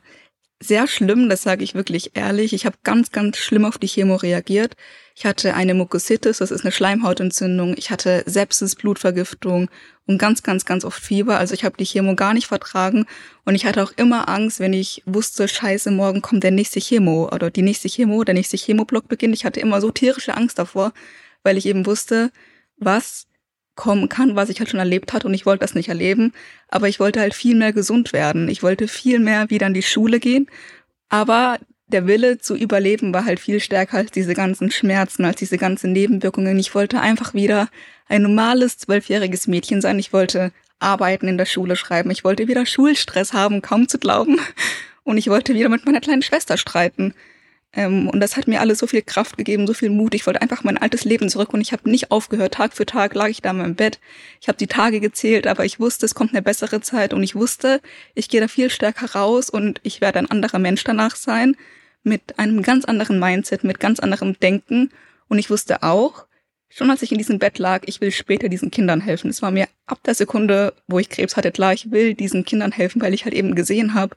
sehr 0.64 0.88
schlimm, 0.88 1.30
das 1.30 1.44
sage 1.44 1.64
ich 1.64 1.76
wirklich 1.76 2.12
ehrlich. 2.16 2.54
Ich 2.54 2.66
habe 2.66 2.78
ganz, 2.84 3.12
ganz 3.12 3.38
schlimm 3.38 3.66
auf 3.66 3.78
die 3.78 3.88
Chemo 3.88 4.16
reagiert. 4.16 4.76
Ich 5.16 5.26
hatte 5.26 5.54
eine 5.54 5.74
Mucositis, 5.74 6.38
das 6.38 6.52
ist 6.52 6.62
eine 6.62 6.72
Schleimhautentzündung. 6.72 7.76
Ich 7.78 7.92
hatte 7.92 8.24
Sepsis, 8.26 8.76
Blutvergiftung 8.76 9.70
und 10.08 10.18
ganz, 10.18 10.42
ganz, 10.42 10.66
ganz 10.66 10.86
oft 10.86 11.02
Fieber. 11.02 11.38
Also 11.38 11.54
ich 11.54 11.66
habe 11.66 11.78
die 11.78 11.86
Chemo 11.86 12.16
gar 12.16 12.34
nicht 12.34 12.48
vertragen 12.48 13.06
und 13.46 13.56
ich 13.56 13.66
hatte 13.66 13.84
auch 13.84 13.92
immer 13.96 14.30
Angst, 14.30 14.60
wenn 14.60 14.74
ich 14.74 15.04
wusste, 15.06 15.48
scheiße, 15.48 15.92
morgen 15.92 16.22
kommt 16.22 16.44
der 16.44 16.52
nächste 16.52 16.80
Chemo 16.80 17.30
oder 17.32 17.52
die 17.52 17.62
nächste 17.62 17.90
Chemo, 17.90 18.24
der 18.24 18.34
nächste 18.34 18.58
Chemoblock 18.58 19.08
beginnt. 19.08 19.36
Ich 19.36 19.46
hatte 19.46 19.60
immer 19.60 19.82
so 19.82 19.92
tierische 19.92 20.36
Angst 20.36 20.58
davor, 20.58 20.94
weil 21.44 21.58
ich 21.58 21.66
eben 21.66 21.86
wusste, 21.86 22.32
was 22.78 23.28
kommen 23.76 24.10
kann, 24.10 24.36
was 24.36 24.50
ich 24.50 24.60
halt 24.60 24.70
schon 24.70 24.80
erlebt 24.80 25.14
hatte 25.14 25.28
und 25.28 25.34
ich 25.34 25.46
wollte 25.46 25.62
das 25.62 25.76
nicht 25.76 25.90
erleben, 25.90 26.34
aber 26.70 26.88
ich 26.88 27.00
wollte 27.00 27.20
halt 27.20 27.34
viel 27.34 27.56
mehr 27.56 27.74
gesund 27.74 28.14
werden. 28.14 28.48
Ich 28.50 28.62
wollte 28.62 28.88
viel 28.88 29.20
mehr 29.20 29.50
wieder 29.50 29.68
in 29.68 29.74
die 29.74 29.82
Schule 29.82 30.20
gehen, 30.20 30.48
aber 31.10 31.58
der 31.88 32.08
Wille 32.08 32.40
zu 32.40 32.56
überleben 32.56 33.14
war 33.14 33.26
halt 33.26 33.40
viel 33.40 33.60
stärker 33.60 33.98
als 33.98 34.12
diese 34.12 34.34
ganzen 34.34 34.72
Schmerzen, 34.72 35.26
als 35.26 35.38
diese 35.38 35.58
ganzen 35.58 35.92
Nebenwirkungen. 35.92 36.58
Ich 36.60 36.74
wollte 36.74 37.00
einfach 37.00 37.34
wieder 37.34 37.70
ein 38.08 38.24
normales 38.24 38.78
zwölfjähriges 38.78 39.48
Mädchen 39.48 39.82
sein. 39.82 40.00
Ich 40.00 40.14
wollte 40.14 40.52
arbeiten 40.80 41.28
in 41.28 41.38
der 41.38 41.46
Schule 41.46 41.76
schreiben. 41.76 42.12
Ich 42.12 42.24
wollte 42.24 42.48
wieder 42.48 42.66
Schulstress 42.66 43.34
haben, 43.34 43.62
kaum 43.62 43.88
zu 43.88 44.00
glauben. 44.00 44.40
Und 45.04 45.18
ich 45.18 45.28
wollte 45.28 45.54
wieder 45.54 45.70
mit 45.70 45.86
meiner 45.86 46.02
kleinen 46.02 46.22
Schwester 46.22 46.58
streiten. 46.58 47.14
Ähm, 47.76 48.08
und 48.08 48.20
das 48.20 48.38
hat 48.38 48.48
mir 48.48 48.62
alles 48.62 48.80
so 48.80 48.88
viel 48.88 49.02
Kraft 49.02 49.38
gegeben, 49.38 49.66
so 49.66 49.74
viel 49.74 49.90
Mut. 49.90 50.14
Ich 50.14 50.26
wollte 50.28 50.42
einfach 50.42 50.64
mein 50.64 50.78
altes 50.78 51.06
Leben 51.06 51.30
zurück 51.30 51.54
und 51.54 51.62
ich 51.62 51.72
habe 51.72 51.90
nicht 51.90 52.12
aufgehört. 52.12 52.54
Tag 52.54 52.74
für 52.74 52.86
Tag 52.86 53.16
lag 53.16 53.30
ich 53.30 53.42
da 53.42 53.52
in 53.52 53.58
meinem 53.58 53.76
Bett. 53.76 54.00
Ich 54.40 54.48
habe 54.48 54.58
die 54.58 54.68
Tage 54.68 55.00
gezählt, 55.00 55.48
aber 55.48 55.66
ich 55.66 55.80
wusste, 55.80 56.06
es 56.06 56.14
kommt 56.14 56.32
eine 56.32 56.44
bessere 56.44 56.82
Zeit 56.82 57.14
und 57.14 57.24
ich 57.24 57.36
wusste, 57.36 57.82
ich 58.14 58.30
gehe 58.30 58.42
da 58.42 58.48
viel 58.48 58.70
stärker 58.70 59.14
raus 59.14 59.50
und 59.50 59.80
ich 59.84 60.02
werde 60.02 60.20
ein 60.20 60.30
anderer 60.30 60.60
Mensch 60.60 60.84
danach 60.84 61.16
sein, 61.16 61.56
mit 62.04 62.38
einem 62.38 62.62
ganz 62.62 62.86
anderen 62.86 63.20
Mindset, 63.20 63.64
mit 63.64 63.80
ganz 63.80 64.00
anderem 64.00 64.40
Denken. 64.40 64.92
Und 65.28 65.40
ich 65.40 65.50
wusste 65.50 65.82
auch, 65.82 66.26
schon 66.70 66.92
als 66.92 67.02
ich 67.02 67.12
in 67.12 67.18
diesem 67.18 67.40
Bett 67.40 67.58
lag, 67.58 67.84
ich 67.86 68.02
will 68.02 68.12
später 68.12 68.50
diesen 68.50 68.70
Kindern 68.70 69.02
helfen. 69.02 69.30
Es 69.30 69.42
war 69.42 69.52
mir 69.52 69.68
ab 69.88 70.00
der 70.06 70.14
Sekunde, 70.14 70.74
wo 70.88 71.00
ich 71.00 71.10
Krebs 71.10 71.38
hatte, 71.38 71.52
klar, 71.52 71.74
ich 71.74 71.92
will 71.92 72.14
diesen 72.14 72.46
Kindern 72.46 72.72
helfen, 72.72 73.02
weil 73.02 73.14
ich 73.14 73.26
halt 73.26 73.34
eben 73.34 73.56
gesehen 73.56 73.94
habe, 73.94 74.16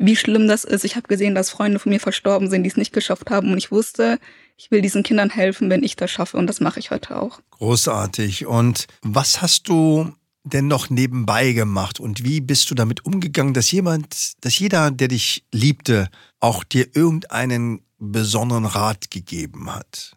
wie 0.00 0.16
schlimm 0.16 0.48
das 0.48 0.64
ist. 0.64 0.84
Ich 0.84 0.96
habe 0.96 1.08
gesehen, 1.08 1.34
dass 1.34 1.50
Freunde 1.50 1.78
von 1.78 1.90
mir 1.90 2.00
verstorben 2.00 2.48
sind, 2.48 2.62
die 2.64 2.70
es 2.70 2.76
nicht 2.78 2.92
geschafft 2.92 3.30
haben. 3.30 3.52
Und 3.52 3.58
ich 3.58 3.70
wusste, 3.70 4.18
ich 4.56 4.70
will 4.70 4.80
diesen 4.80 5.02
Kindern 5.02 5.28
helfen, 5.28 5.68
wenn 5.68 5.82
ich 5.82 5.94
das 5.94 6.10
schaffe. 6.10 6.38
Und 6.38 6.46
das 6.46 6.60
mache 6.60 6.80
ich 6.80 6.90
heute 6.90 7.20
auch. 7.20 7.40
Großartig. 7.50 8.46
Und 8.46 8.86
was 9.02 9.42
hast 9.42 9.68
du 9.68 10.14
denn 10.42 10.68
noch 10.68 10.88
nebenbei 10.88 11.52
gemacht? 11.52 12.00
Und 12.00 12.24
wie 12.24 12.40
bist 12.40 12.70
du 12.70 12.74
damit 12.74 13.04
umgegangen, 13.04 13.52
dass 13.52 13.70
jemand, 13.70 14.42
dass 14.42 14.58
jeder, 14.58 14.90
der 14.90 15.08
dich 15.08 15.44
liebte, 15.52 16.08
auch 16.40 16.64
dir 16.64 16.88
irgendeinen 16.94 17.82
besonderen 17.98 18.64
Rat 18.64 19.10
gegeben 19.10 19.74
hat? 19.74 20.16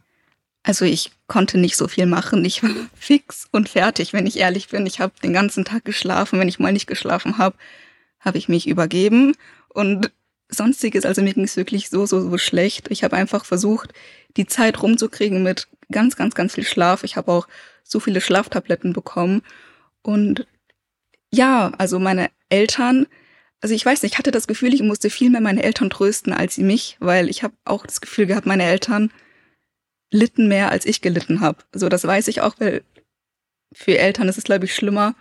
Also 0.64 0.86
ich 0.86 1.12
konnte 1.28 1.58
nicht 1.58 1.76
so 1.76 1.90
viel 1.90 2.06
machen. 2.06 2.46
Ich 2.46 2.64
war 2.64 2.72
fix 2.96 3.48
und 3.52 3.68
fertig, 3.68 4.14
wenn 4.14 4.28
ich 4.28 4.40
ehrlich 4.40 4.70
bin. 4.70 4.86
Ich 4.86 5.02
habe 5.02 5.12
den 5.22 5.34
ganzen 5.34 5.66
Tag 5.66 5.84
geschlafen. 5.84 6.40
Wenn 6.40 6.48
ich 6.48 6.60
mal 6.60 6.72
nicht 6.72 6.88
geschlafen 6.88 7.38
habe, 7.38 7.58
habe 8.22 8.38
ich 8.38 8.48
mich 8.48 8.66
übergeben 8.68 9.36
und 9.74 10.12
sonstiges. 10.50 11.06
Also 11.06 11.22
mir 11.22 11.34
ging 11.34 11.44
es 11.44 11.58
wirklich 11.58 11.90
so, 11.90 12.06
so, 12.06 12.30
so 12.30 12.38
schlecht. 12.38 12.90
Ich 12.92 13.04
habe 13.04 13.16
einfach 13.16 13.46
versucht, 13.46 13.94
die 14.38 14.46
Zeit 14.46 14.82
rumzukriegen 14.82 15.44
mit 15.44 15.68
ganz, 15.92 16.16
ganz, 16.16 16.36
ganz 16.36 16.56
viel 16.56 16.64
Schlaf. 16.64 17.04
Ich 17.04 17.18
habe 17.18 17.32
auch 17.32 17.48
so 17.84 18.00
viele 18.00 18.22
Schlaftabletten 18.22 18.94
bekommen. 18.94 19.42
Und 20.02 20.48
ja, 21.32 21.72
also 21.78 22.00
meine 22.00 22.30
Eltern, 22.50 23.08
also 23.62 23.74
ich 23.74 23.86
weiß 23.86 24.04
nicht, 24.04 24.14
ich 24.14 24.20
hatte 24.20 24.32
das 24.32 24.48
Gefühl, 24.48 24.74
ich 24.74 24.84
musste 24.84 25.10
viel 25.10 25.30
mehr 25.30 25.42
meine 25.42 25.64
Eltern 25.64 25.90
trösten 25.90 26.34
als 26.34 26.56
sie 26.56 26.64
mich, 26.64 26.98
weil 27.00 27.30
ich 27.30 27.44
habe 27.44 27.56
auch 27.66 27.86
das 27.86 28.02
Gefühl 28.02 28.28
gehabt, 28.28 28.46
meine 28.46 28.64
Eltern 28.64 29.12
litten 30.12 30.48
mehr, 30.48 30.70
als 30.70 30.86
ich 30.86 31.02
gelitten 31.02 31.42
habe. 31.42 31.64
So, 31.74 31.90
das 31.90 32.04
weiß 32.04 32.28
ich 32.28 32.42
auch, 32.42 32.56
weil 32.60 32.84
für 33.74 33.98
Eltern 33.98 34.30
ist 34.30 34.38
es, 34.38 34.44
glaube 34.44 34.66
ich, 34.66 34.76
schlimmer, 34.76 35.16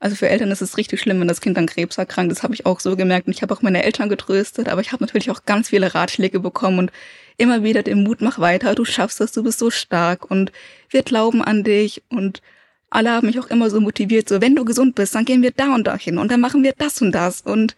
Also 0.00 0.16
für 0.16 0.28
Eltern 0.28 0.50
ist 0.50 0.62
es 0.62 0.76
richtig 0.76 1.00
schlimm, 1.00 1.20
wenn 1.20 1.28
das 1.28 1.40
Kind 1.40 1.56
an 1.56 1.66
Krebs 1.66 1.98
erkrankt. 1.98 2.30
Das 2.30 2.42
habe 2.42 2.54
ich 2.54 2.66
auch 2.66 2.80
so 2.80 2.96
gemerkt. 2.96 3.26
Und 3.26 3.34
ich 3.34 3.42
habe 3.42 3.54
auch 3.54 3.62
meine 3.62 3.82
Eltern 3.82 4.08
getröstet, 4.08 4.68
aber 4.68 4.80
ich 4.80 4.92
habe 4.92 5.02
natürlich 5.02 5.30
auch 5.30 5.44
ganz 5.44 5.70
viele 5.70 5.94
Ratschläge 5.94 6.40
bekommen 6.40 6.78
und 6.78 6.92
immer 7.36 7.62
wieder 7.62 7.82
den 7.82 8.02
Mut, 8.02 8.20
mach 8.20 8.38
weiter, 8.38 8.74
du 8.74 8.84
schaffst 8.84 9.20
das, 9.20 9.32
du 9.32 9.42
bist 9.42 9.58
so 9.58 9.70
stark 9.70 10.30
und 10.30 10.52
wir 10.90 11.02
glauben 11.02 11.42
an 11.42 11.64
dich. 11.64 12.02
Und 12.08 12.42
alle 12.90 13.10
haben 13.10 13.26
mich 13.26 13.38
auch 13.40 13.48
immer 13.48 13.70
so 13.70 13.80
motiviert, 13.80 14.28
so 14.28 14.40
wenn 14.40 14.54
du 14.54 14.64
gesund 14.64 14.94
bist, 14.94 15.14
dann 15.14 15.24
gehen 15.24 15.42
wir 15.42 15.50
da 15.50 15.74
und 15.74 15.86
da 15.86 15.96
hin 15.96 16.18
und 16.18 16.30
dann 16.30 16.40
machen 16.40 16.62
wir 16.62 16.74
das 16.76 17.02
und 17.02 17.12
das. 17.12 17.40
Und 17.40 17.76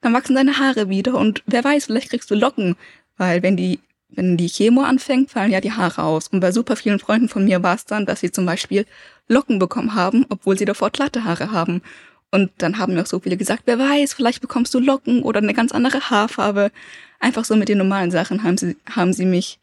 dann 0.00 0.12
wachsen 0.12 0.34
deine 0.34 0.58
Haare 0.58 0.88
wieder. 0.88 1.14
Und 1.14 1.42
wer 1.46 1.64
weiß, 1.64 1.86
vielleicht 1.86 2.10
kriegst 2.10 2.30
du 2.30 2.34
Locken, 2.34 2.76
weil 3.16 3.42
wenn 3.42 3.56
die 3.56 3.80
wenn 4.16 4.36
die 4.36 4.48
Chemo 4.48 4.82
anfängt, 4.82 5.30
fallen 5.30 5.52
ja 5.52 5.60
die 5.60 5.72
Haare 5.72 6.02
aus. 6.02 6.28
Und 6.28 6.40
bei 6.40 6.52
super 6.52 6.76
vielen 6.76 6.98
Freunden 6.98 7.28
von 7.28 7.44
mir 7.44 7.62
war 7.62 7.74
es 7.74 7.84
dann, 7.84 8.06
dass 8.06 8.20
sie 8.20 8.30
zum 8.30 8.46
Beispiel 8.46 8.86
Locken 9.28 9.58
bekommen 9.58 9.94
haben, 9.94 10.26
obwohl 10.28 10.58
sie 10.58 10.64
davor 10.64 10.90
glatte 10.90 11.24
Haare 11.24 11.50
haben. 11.50 11.82
Und 12.30 12.50
dann 12.58 12.78
haben 12.78 12.94
mir 12.94 13.02
auch 13.02 13.06
so 13.06 13.20
viele 13.20 13.36
gesagt, 13.36 13.62
wer 13.66 13.78
weiß, 13.78 14.14
vielleicht 14.14 14.40
bekommst 14.40 14.74
du 14.74 14.80
Locken 14.80 15.22
oder 15.22 15.38
eine 15.38 15.54
ganz 15.54 15.72
andere 15.72 16.10
Haarfarbe. 16.10 16.72
Einfach 17.20 17.44
so 17.44 17.56
mit 17.56 17.68
den 17.68 17.78
normalen 17.78 18.10
Sachen 18.10 18.42
haben 18.42 18.58
sie, 18.58 18.76
haben 18.90 19.12
sie 19.12 19.24
mich 19.24 19.60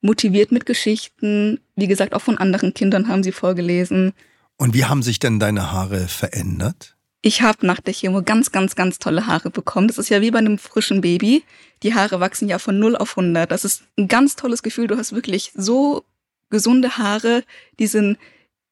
motiviert 0.00 0.52
mit 0.52 0.66
Geschichten. 0.66 1.60
Wie 1.76 1.86
gesagt, 1.86 2.14
auch 2.14 2.22
von 2.22 2.38
anderen 2.38 2.74
Kindern 2.74 3.08
haben 3.08 3.22
sie 3.22 3.32
vorgelesen. 3.32 4.12
Und 4.56 4.74
wie 4.74 4.84
haben 4.84 5.02
sich 5.02 5.18
denn 5.18 5.38
deine 5.38 5.70
Haare 5.70 6.08
verändert? 6.08 6.97
Ich 7.20 7.42
habe 7.42 7.66
nach 7.66 7.80
der 7.80 7.94
Chemo 7.94 8.22
ganz, 8.22 8.52
ganz, 8.52 8.76
ganz 8.76 8.98
tolle 8.98 9.26
Haare 9.26 9.50
bekommen. 9.50 9.88
Das 9.88 9.98
ist 9.98 10.08
ja 10.08 10.20
wie 10.20 10.30
bei 10.30 10.38
einem 10.38 10.58
frischen 10.58 11.00
Baby. 11.00 11.42
Die 11.82 11.94
Haare 11.94 12.20
wachsen 12.20 12.48
ja 12.48 12.58
von 12.58 12.78
0 12.78 12.96
auf 12.96 13.18
100. 13.18 13.50
Das 13.50 13.64
ist 13.64 13.82
ein 13.96 14.06
ganz 14.06 14.36
tolles 14.36 14.62
Gefühl. 14.62 14.86
Du 14.86 14.96
hast 14.96 15.12
wirklich 15.12 15.52
so 15.54 16.04
gesunde 16.50 16.96
Haare, 16.96 17.44
die 17.78 17.88
sind 17.88 18.18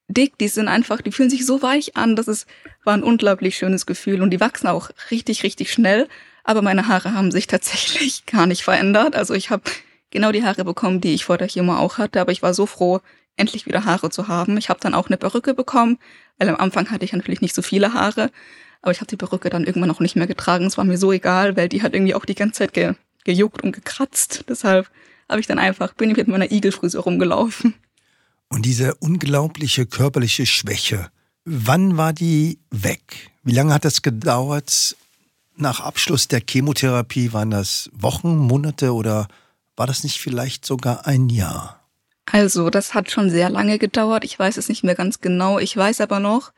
dick, 0.08 0.38
die 0.38 0.48
sind 0.48 0.68
einfach, 0.68 1.00
die 1.00 1.10
fühlen 1.12 1.30
sich 1.30 1.44
so 1.44 1.62
weich 1.62 1.96
an. 1.96 2.14
Das 2.14 2.28
ist, 2.28 2.46
war 2.84 2.94
ein 2.94 3.02
unglaublich 3.02 3.56
schönes 3.56 3.84
Gefühl 3.84 4.22
und 4.22 4.30
die 4.30 4.40
wachsen 4.40 4.68
auch 4.68 4.90
richtig, 5.10 5.42
richtig 5.42 5.72
schnell. 5.72 6.08
Aber 6.44 6.62
meine 6.62 6.86
Haare 6.86 7.14
haben 7.14 7.32
sich 7.32 7.48
tatsächlich 7.48 8.26
gar 8.26 8.46
nicht 8.46 8.62
verändert. 8.62 9.16
Also 9.16 9.34
ich 9.34 9.50
habe 9.50 9.64
genau 10.10 10.30
die 10.30 10.44
Haare 10.44 10.64
bekommen, 10.64 11.00
die 11.00 11.14
ich 11.14 11.24
vor 11.24 11.38
der 11.38 11.48
Chemo 11.48 11.76
auch 11.76 11.98
hatte. 11.98 12.20
Aber 12.20 12.30
ich 12.30 12.42
war 12.42 12.54
so 12.54 12.66
froh, 12.66 13.00
endlich 13.36 13.66
wieder 13.66 13.84
Haare 13.84 14.10
zu 14.10 14.28
haben. 14.28 14.56
Ich 14.56 14.68
habe 14.68 14.80
dann 14.80 14.94
auch 14.94 15.08
eine 15.08 15.16
Perücke 15.16 15.54
bekommen, 15.54 15.98
weil 16.38 16.48
am 16.48 16.56
Anfang 16.56 16.90
hatte 16.90 17.04
ich 17.04 17.12
natürlich 17.12 17.40
nicht 17.40 17.54
so 17.54 17.62
viele 17.62 17.92
Haare. 17.92 18.30
Aber 18.82 18.92
ich 18.92 18.98
habe 18.98 19.08
die 19.08 19.16
Perücke 19.16 19.50
dann 19.50 19.64
irgendwann 19.64 19.90
auch 19.90 20.00
nicht 20.00 20.16
mehr 20.16 20.26
getragen. 20.26 20.66
Es 20.66 20.78
war 20.78 20.84
mir 20.84 20.98
so 20.98 21.12
egal, 21.12 21.56
weil 21.56 21.68
die 21.68 21.82
hat 21.82 21.94
irgendwie 21.94 22.14
auch 22.14 22.24
die 22.24 22.34
ganze 22.34 22.58
Zeit 22.58 22.72
ge 22.72 22.94
gejuckt 23.24 23.62
und 23.62 23.72
gekratzt. 23.72 24.44
Deshalb 24.48 24.88
habe 25.28 25.40
ich 25.40 25.48
dann 25.48 25.58
einfach, 25.58 25.94
bin 25.94 26.10
ich 26.10 26.16
mit 26.16 26.28
meiner 26.28 26.52
Igelfrisur 26.52 27.02
rumgelaufen. 27.02 27.74
Und 28.48 28.64
diese 28.64 28.94
unglaubliche 28.94 29.86
körperliche 29.86 30.46
Schwäche, 30.46 31.10
wann 31.44 31.96
war 31.96 32.12
die 32.12 32.60
weg? 32.70 33.30
Wie 33.42 33.52
lange 33.52 33.74
hat 33.74 33.84
das 33.84 34.02
gedauert? 34.02 34.96
Nach 35.56 35.80
Abschluss 35.80 36.28
der 36.28 36.42
Chemotherapie 36.48 37.32
waren 37.32 37.50
das 37.50 37.90
Wochen, 37.92 38.36
Monate 38.36 38.94
oder 38.94 39.26
war 39.74 39.86
das 39.86 40.04
nicht 40.04 40.20
vielleicht 40.20 40.64
sogar 40.64 41.06
ein 41.06 41.28
Jahr? 41.28 41.75
Also, 42.30 42.70
das 42.70 42.94
hat 42.94 43.10
schon 43.10 43.30
sehr 43.30 43.50
lange 43.50 43.78
gedauert. 43.78 44.24
Ich 44.24 44.38
weiß 44.38 44.56
es 44.56 44.68
nicht 44.68 44.82
mehr 44.82 44.96
ganz 44.96 45.20
genau. 45.20 45.58
Ich 45.58 45.76
weiß 45.76 46.00
aber 46.00 46.18
noch, 46.18 46.52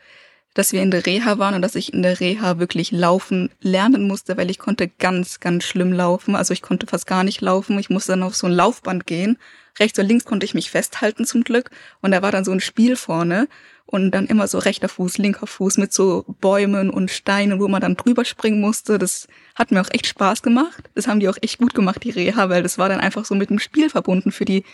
dass 0.55 0.73
wir 0.73 0.83
in 0.83 0.91
der 0.91 1.07
Reha 1.07 1.39
waren 1.39 1.55
und 1.55 1.63
dass 1.63 1.75
ich 1.75 1.93
in 1.93 2.03
der 2.03 2.21
Reha 2.21 2.59
wirklich 2.59 2.91
laufen 2.91 3.51
lernen 3.61 4.09
musste, 4.09 4.37
weil 4.37 4.51
ich 4.51 4.59
konnte 4.59 4.89
ganz, 4.89 5.41
ganz 5.41 5.65
schlimm 5.65 5.93
laufen. 5.93 6.35
Also 6.35 6.53
ich 6.53 6.63
konnte 6.63 6.87
fast 6.87 7.07
gar 7.07 7.23
nicht 7.23 7.41
laufen. 7.41 7.79
Ich 7.79 7.91
musste 7.91 8.13
dann 8.13 8.23
auf 8.23 8.35
so 8.35 8.47
ein 8.47 8.53
Laufband 8.53 9.07
gehen. 9.07 9.39
Rechts 9.79 9.99
und 9.99 10.07
links 10.07 10.25
konnte 10.25 10.45
ich 10.47 10.55
mich 10.55 10.71
festhalten 10.71 11.27
zum 11.27 11.45
Glück. 11.45 11.71
Und 12.01 12.11
da 12.11 12.23
war 12.23 12.33
dann 12.33 12.45
so 12.45 12.51
ein 12.51 12.61
Spiel 12.61 12.97
vorne 12.97 13.47
und 13.87 14.11
dann 14.11 14.27
immer 14.27 14.49
so 14.49 14.59
rechter 14.59 14.89
Fuß, 14.89 15.19
linker 15.19 15.47
Fuß 15.47 15.77
mit 15.77 15.93
so 15.93 16.25
Bäumen 16.41 16.91
und 16.91 17.11
Steinen, 17.11 17.61
wo 17.61 17.69
man 17.69 17.81
dann 17.81 17.97
drüber 17.97 18.25
springen 18.25 18.61
musste. 18.61 18.99
Das 18.99 19.29
hat 19.55 19.71
mir 19.71 19.81
auch 19.81 19.91
echt 19.91 20.07
Spaß 20.07 20.43
gemacht. 20.43 20.91
Das 20.95 21.07
haben 21.07 21.21
die 21.21 21.29
auch 21.29 21.39
echt 21.41 21.59
gut 21.59 21.75
gemacht, 21.75 22.03
die 22.03 22.11
Reha, 22.11 22.49
weil 22.49 22.63
das 22.63 22.79
war 22.79 22.89
dann 22.89 23.01
einfach 23.01 23.25
so 23.25 23.35
mit 23.35 23.51
dem 23.51 23.59
Spiel 23.59 23.91
verbunden 23.91 24.33
für 24.33 24.45
die 24.45 24.65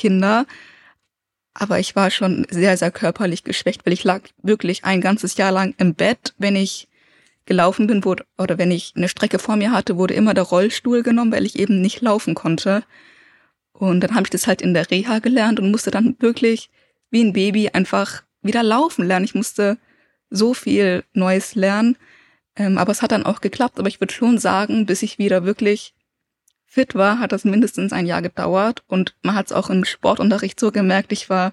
Kinder. 0.00 0.46
Aber 1.52 1.78
ich 1.78 1.94
war 1.94 2.10
schon 2.10 2.46
sehr, 2.48 2.76
sehr 2.76 2.90
körperlich 2.90 3.44
geschwächt, 3.44 3.84
weil 3.84 3.92
ich 3.92 4.04
lag 4.04 4.22
wirklich 4.42 4.84
ein 4.84 5.00
ganzes 5.00 5.36
Jahr 5.36 5.52
lang 5.52 5.74
im 5.78 5.94
Bett. 5.94 6.32
Wenn 6.38 6.56
ich 6.56 6.88
gelaufen 7.44 7.86
bin 7.86 8.04
wurde, 8.04 8.24
oder 8.38 8.56
wenn 8.58 8.70
ich 8.70 8.94
eine 8.96 9.08
Strecke 9.08 9.38
vor 9.38 9.56
mir 9.56 9.72
hatte, 9.72 9.96
wurde 9.96 10.14
immer 10.14 10.32
der 10.32 10.44
Rollstuhl 10.44 11.02
genommen, 11.02 11.32
weil 11.32 11.44
ich 11.44 11.58
eben 11.58 11.80
nicht 11.80 12.00
laufen 12.00 12.34
konnte. 12.34 12.84
Und 13.72 14.00
dann 14.00 14.14
habe 14.14 14.24
ich 14.24 14.30
das 14.30 14.46
halt 14.46 14.62
in 14.62 14.72
der 14.72 14.90
Reha 14.90 15.18
gelernt 15.18 15.60
und 15.60 15.70
musste 15.70 15.90
dann 15.90 16.16
wirklich 16.20 16.70
wie 17.10 17.24
ein 17.24 17.32
Baby 17.32 17.70
einfach 17.70 18.22
wieder 18.40 18.62
laufen 18.62 19.06
lernen. 19.06 19.24
Ich 19.24 19.34
musste 19.34 19.78
so 20.30 20.54
viel 20.54 21.04
Neues 21.12 21.54
lernen. 21.54 21.96
Ähm, 22.56 22.78
aber 22.78 22.92
es 22.92 23.02
hat 23.02 23.12
dann 23.12 23.26
auch 23.26 23.40
geklappt. 23.40 23.78
Aber 23.78 23.88
ich 23.88 24.00
würde 24.00 24.14
schon 24.14 24.38
sagen, 24.38 24.86
bis 24.86 25.02
ich 25.02 25.18
wieder 25.18 25.44
wirklich 25.44 25.94
fit 26.70 26.94
war, 26.94 27.18
hat 27.18 27.32
das 27.32 27.44
mindestens 27.44 27.92
ein 27.92 28.06
Jahr 28.06 28.22
gedauert 28.22 28.84
und 28.86 29.16
man 29.22 29.34
hat 29.34 29.46
es 29.46 29.52
auch 29.52 29.70
im 29.70 29.84
Sportunterricht 29.84 30.60
so 30.60 30.70
gemerkt, 30.70 31.10
ich 31.10 31.28
war 31.28 31.52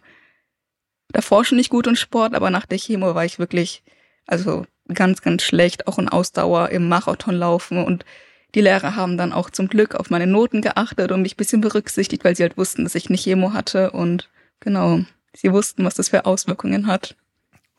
davor 1.09 1.43
schon 1.43 1.57
nicht 1.57 1.71
gut 1.71 1.87
im 1.87 1.95
Sport, 1.95 2.35
aber 2.35 2.51
nach 2.51 2.67
der 2.67 2.77
Chemo 2.77 3.15
war 3.15 3.25
ich 3.25 3.39
wirklich, 3.39 3.83
also 4.27 4.67
ganz, 4.93 5.23
ganz 5.23 5.41
schlecht, 5.41 5.87
auch 5.87 5.97
in 5.97 6.07
Ausdauer 6.07 6.69
im 6.69 6.87
Marathonlaufen 6.87 7.83
und 7.83 8.05
die 8.53 8.61
Lehrer 8.61 8.95
haben 8.95 9.17
dann 9.17 9.33
auch 9.33 9.49
zum 9.49 9.69
Glück 9.69 9.95
auf 9.95 10.11
meine 10.11 10.27
Noten 10.27 10.61
geachtet 10.61 11.11
und 11.11 11.23
mich 11.23 11.33
ein 11.33 11.37
bisschen 11.37 11.61
berücksichtigt, 11.61 12.23
weil 12.23 12.35
sie 12.35 12.43
halt 12.43 12.55
wussten, 12.55 12.83
dass 12.83 12.93
ich 12.93 13.09
eine 13.09 13.17
Chemo 13.17 13.53
hatte 13.53 13.89
und 13.91 14.29
genau, 14.59 14.99
sie 15.35 15.51
wussten, 15.51 15.83
was 15.83 15.95
das 15.95 16.09
für 16.09 16.27
Auswirkungen 16.27 16.85
hat. 16.85 17.15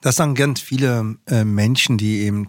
Das 0.01 0.17
sagen 0.17 0.35
ganz 0.35 0.61
viele 0.61 1.17
äh, 1.29 1.45
Menschen, 1.45 1.99
die 1.99 2.23
eben 2.23 2.49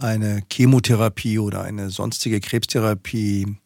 eine 0.00 0.42
Chemotherapie 0.50 1.38
oder 1.38 1.62
eine 1.62 1.90
sonstige 1.90 2.40
Krebstherapie 2.40 3.56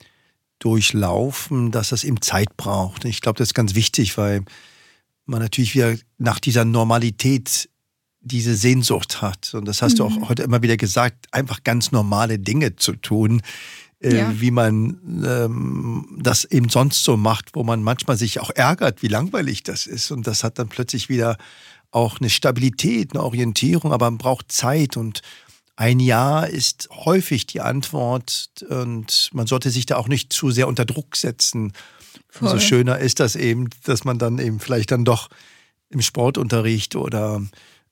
durchlaufen, 0.58 1.70
dass 1.70 1.90
das 1.90 2.04
eben 2.04 2.20
Zeit 2.22 2.56
braucht. 2.56 3.04
Ich 3.04 3.20
glaube, 3.20 3.38
das 3.38 3.48
ist 3.48 3.54
ganz 3.54 3.74
wichtig, 3.74 4.16
weil 4.16 4.44
man 5.26 5.40
natürlich 5.40 5.74
wieder 5.74 5.96
nach 6.18 6.40
dieser 6.40 6.64
Normalität 6.64 7.68
diese 8.20 8.54
Sehnsucht 8.54 9.20
hat. 9.20 9.52
Und 9.54 9.66
das 9.66 9.82
hast 9.82 9.94
mhm. 9.94 9.96
du 9.98 10.04
auch 10.04 10.16
mhm. 10.16 10.28
heute 10.28 10.42
immer 10.42 10.62
wieder 10.62 10.76
gesagt, 10.76 11.26
einfach 11.32 11.62
ganz 11.62 11.92
normale 11.92 12.38
Dinge 12.38 12.76
zu 12.76 12.94
tun, 12.94 13.42
äh, 14.00 14.16
ja. 14.16 14.40
wie 14.40 14.50
man 14.50 15.22
ähm, 15.24 16.18
das 16.20 16.44
eben 16.44 16.68
sonst 16.68 17.04
so 17.04 17.16
macht, 17.16 17.54
wo 17.54 17.62
man 17.62 17.82
manchmal 17.82 18.16
sich 18.16 18.40
auch 18.40 18.50
ärgert, 18.50 19.02
wie 19.02 19.08
langweilig 19.08 19.62
das 19.62 19.86
ist. 19.86 20.10
Und 20.10 20.26
das 20.26 20.44
hat 20.44 20.58
dann 20.58 20.68
plötzlich 20.68 21.08
wieder 21.08 21.36
auch 21.90 22.18
eine 22.18 22.30
Stabilität, 22.30 23.12
eine 23.12 23.22
Orientierung, 23.22 23.92
aber 23.92 24.10
man 24.10 24.18
braucht 24.18 24.50
Zeit 24.50 24.96
und 24.96 25.20
ein 25.76 25.98
Jahr 25.98 26.48
ist 26.48 26.88
häufig 26.90 27.46
die 27.46 27.60
Antwort 27.60 28.64
und 28.68 29.30
man 29.32 29.46
sollte 29.46 29.70
sich 29.70 29.86
da 29.86 29.96
auch 29.96 30.08
nicht 30.08 30.32
zu 30.32 30.50
sehr 30.50 30.68
unter 30.68 30.84
Druck 30.84 31.16
setzen. 31.16 31.72
Voll. 32.28 32.48
Umso 32.48 32.60
schöner 32.60 32.98
ist 32.98 33.20
das 33.20 33.36
eben, 33.36 33.70
dass 33.84 34.04
man 34.04 34.18
dann 34.18 34.38
eben 34.38 34.60
vielleicht 34.60 34.92
dann 34.92 35.04
doch 35.04 35.28
im 35.90 36.00
Sportunterricht 36.00 36.96
oder 36.96 37.42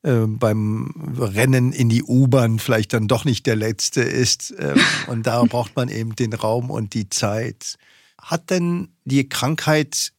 äh, 0.03 0.25
beim 0.27 0.93
Rennen 1.17 1.71
in 1.71 1.89
die 1.89 2.03
U-Bahn 2.03 2.59
vielleicht 2.59 2.93
dann 2.93 3.07
doch 3.07 3.25
nicht 3.25 3.45
der 3.45 3.55
Letzte 3.55 4.01
ist. 4.01 4.51
Äh, 4.51 4.75
und 5.07 5.27
da 5.27 5.43
braucht 5.43 5.75
man 5.75 5.89
eben 5.89 6.15
den 6.15 6.33
Raum 6.33 6.69
und 6.69 6.93
die 6.93 7.09
Zeit. 7.09 7.77
Hat 8.21 8.49
denn 8.49 8.89
die 9.03 9.27
Krankheit 9.27 10.13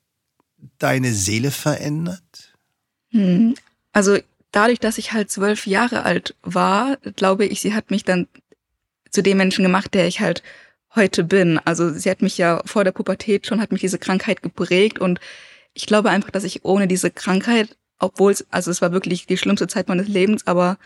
deine 0.78 1.12
Seele 1.12 1.50
verändert? 1.50 2.54
Hm. 3.11 3.54
Also 3.92 4.18
dadurch, 4.54 4.78
dass 4.78 4.99
ich 4.99 5.12
halt 5.12 5.30
zwölf 5.30 5.66
Jahre 5.66 6.04
alt 6.04 6.34
war, 6.42 6.96
glaube 7.16 7.44
ich, 7.44 7.61
sie 7.61 7.75
hat 7.75 7.90
mich 7.90 8.04
dann 8.04 8.28
zu 9.11 9.23
dem 9.23 9.37
Menschen 9.37 9.64
gemacht, 9.64 9.94
der 9.94 10.06
ich 10.06 10.20
halt 10.20 10.42
heute 10.94 11.25
bin. 11.25 11.58
Also 11.64 11.90
sie 11.90 12.11
hat 12.11 12.23
mich 12.23 12.38
ja 12.38 12.62
vor 12.64 12.84
der 12.84 12.92
Pubertät 12.92 13.46
schon, 13.46 13.61
hat 13.61 13.73
mich 13.73 13.80
diese 13.80 13.99
Krankheit 13.99 14.42
geprägt 14.42 14.99
und 14.99 15.20
ich 15.73 15.87
glaube 15.87 16.11
einfach, 16.11 16.30
dass 16.30 16.44
ich 16.44 16.64
ohne 16.64 16.87
diese 16.87 17.11
Krankheit, 17.11 17.76
obwohl 17.99 18.32
es, 18.32 18.46
also 18.50 18.70
es 18.70 18.80
war 18.80 18.92
wirklich 18.92 19.26
die 19.26 19.37
schlimmste 19.37 19.66
Zeit 19.66 19.88
meines 19.88 20.08
Lebens, 20.08 20.46
aber 20.46 20.78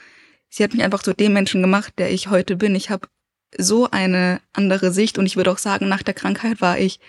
sie 0.49 0.65
hat 0.65 0.73
mich 0.73 0.83
einfach 0.83 1.03
zu 1.03 1.13
dem 1.13 1.35
Menschen 1.35 1.61
gemacht, 1.61 1.95
der 1.99 2.11
ich 2.11 2.29
heute 2.29 2.57
bin. 2.57 2.75
Ich 2.75 2.89
habe 2.89 3.09
so 3.57 3.91
eine 3.91 4.41
andere 4.53 4.93
Sicht 4.93 5.19
und 5.19 5.27
ich 5.27 5.37
würde 5.37 5.51
auch 5.51 5.59
sagen, 5.59 5.89
nach 5.89 6.03
der 6.03 6.15
Krankheit 6.15 6.61
war 6.61 6.79
ich 6.79 7.01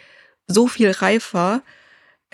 so 0.47 0.67
viel 0.67 0.91
reifer, 0.91 1.61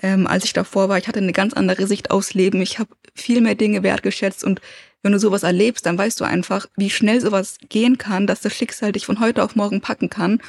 ähm, 0.02 0.26
als 0.26 0.44
ich 0.44 0.52
davor 0.52 0.88
war. 0.88 0.98
Ich 0.98 1.08
hatte 1.08 1.20
eine 1.20 1.32
ganz 1.32 1.54
andere 1.54 1.86
Sicht 1.86 2.10
aufs 2.10 2.34
Leben. 2.34 2.60
Ich 2.62 2.78
habe 2.78 2.90
viel 3.14 3.40
mehr 3.40 3.54
Dinge 3.54 3.82
wertgeschätzt 3.82 4.44
und 4.44 4.60
wenn 5.02 5.12
du 5.12 5.18
sowas 5.18 5.44
erlebst, 5.44 5.86
dann 5.86 5.96
weißt 5.96 6.20
du 6.20 6.24
einfach, 6.24 6.66
wie 6.76 6.90
schnell 6.90 7.20
sowas 7.20 7.58
gehen 7.68 7.96
kann, 7.96 8.26
dass 8.26 8.40
das 8.40 8.54
Schicksal 8.54 8.92
dich 8.92 9.06
von 9.06 9.20
heute 9.20 9.42
auf 9.44 9.54
morgen 9.54 9.80
packen 9.80 10.10
kann 10.10 10.40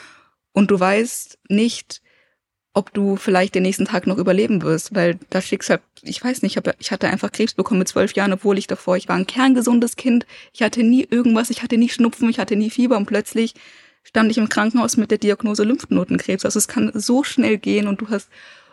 und 0.51 0.71
du 0.71 0.79
weißt 0.79 1.37
nicht, 1.47 2.01
ob 2.73 2.93
du 2.93 3.15
vielleicht 3.15 3.55
den 3.55 3.63
nächsten 3.63 3.85
Tag 3.85 4.05
noch 4.05 4.17
überleben 4.17 4.61
wirst, 4.61 4.93
weil 4.93 5.19
das 5.29 5.45
Schicksal, 5.45 5.79
ich 6.03 6.23
weiß 6.23 6.43
nicht, 6.43 6.59
ich 6.79 6.91
hatte 6.91 7.07
einfach 7.07 7.31
Krebs 7.31 7.53
bekommen 7.53 7.79
mit 7.79 7.87
zwölf 7.87 8.13
Jahren, 8.13 8.33
obwohl 8.33 8.57
ich 8.57 8.67
davor, 8.67 8.97
ich 8.97 9.07
war 9.07 9.15
ein 9.15 9.25
kerngesundes 9.25 9.95
Kind, 9.95 10.27
ich 10.53 10.61
hatte 10.61 10.83
nie 10.83 11.07
irgendwas, 11.09 11.49
ich 11.49 11.63
hatte 11.63 11.77
nie 11.77 11.89
Schnupfen, 11.89 12.29
ich 12.29 12.39
hatte 12.39 12.55
nie 12.55 12.69
Fieber 12.69 12.97
und 12.97 13.07
plötzlich 13.07 13.55
stand 14.03 14.31
ich 14.31 14.37
im 14.37 14.47
Krankenhaus 14.47 14.95
mit 14.95 15.11
der 15.11 15.17
Diagnose 15.17 15.63
Lymphknotenkrebs. 15.63 16.45
Also 16.45 16.59
es 16.59 16.67
kann 16.67 16.91
so 16.93 17.23
schnell 17.23 17.57
gehen 17.57 17.87
und 17.87 17.99
du 18.01 18.09
hast 18.09 18.29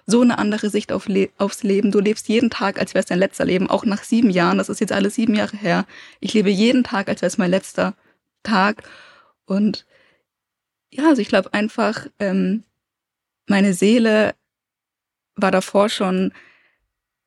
so 0.07 0.21
eine 0.21 0.39
andere 0.39 0.71
Sicht 0.71 0.93
auf 0.93 1.09
Le 1.09 1.31
aufs 1.39 1.63
Leben. 1.63 1.91
Du 1.91 2.01
lebst 2.01 2.29
jeden 2.29 2.51
Tag, 2.51 2.79
als 2.79 2.95
wäre 2.95 3.01
es 3.01 3.07
dein 3.07 3.19
letzter 3.19 3.45
Leben, 3.45 3.71
auch 3.71 3.85
nach 3.85 4.03
sieben 4.03 4.31
Jahren. 4.31 4.59
Das 4.59 4.69
ist 4.69 4.81
jetzt 4.81 4.93
alles 4.93 5.15
sieben 5.15 5.35
Jahre 5.35 5.57
her. 5.57 5.87
Ich 6.21 6.35
lebe 6.35 6.51
jeden 6.51 6.85
Tag, 6.85 7.09
als 7.09 7.23
wäre 7.23 7.29
es 7.29 7.39
mein 7.39 7.51
letzter 7.51 7.95
Tag. 8.43 8.89
Und 9.47 9.87
ja, 10.91 11.09
also 11.09 11.23
ich 11.23 11.29
glaube 11.29 11.53
einfach, 11.55 12.07
ähm, 12.19 12.65
meine 13.47 13.75
Seele 13.75 14.35
war 15.37 15.51
davor 15.51 15.89
schon 15.89 16.33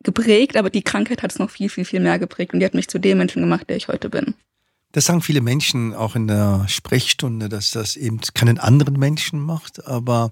geprägt, 0.04 0.56
aber 0.56 0.70
die 0.70 0.84
Krankheit 0.84 1.24
hat 1.24 1.32
es 1.32 1.40
noch 1.40 1.50
viel, 1.50 1.70
viel, 1.70 1.86
viel 1.86 2.00
mehr 2.00 2.20
geprägt 2.20 2.54
und 2.54 2.60
die 2.60 2.66
hat 2.66 2.74
mich 2.74 2.88
zu 2.88 3.00
dem 3.00 3.18
Menschen 3.18 3.42
gemacht, 3.42 3.70
der 3.70 3.78
ich 3.78 3.88
heute 3.88 4.10
bin. 4.10 4.36
Das 4.94 5.06
sagen 5.06 5.22
viele 5.22 5.42
Menschen 5.42 5.94
auch 5.94 6.16
in 6.16 6.28
der 6.28 6.66
Sprechstunde, 6.68 7.50
dass 7.50 7.72
das 7.72 7.98
eben 7.98 8.22
keinen 8.34 8.58
anderen 8.58 8.98
Menschen 8.98 9.40
macht, 9.40 9.86
aber 9.86 10.32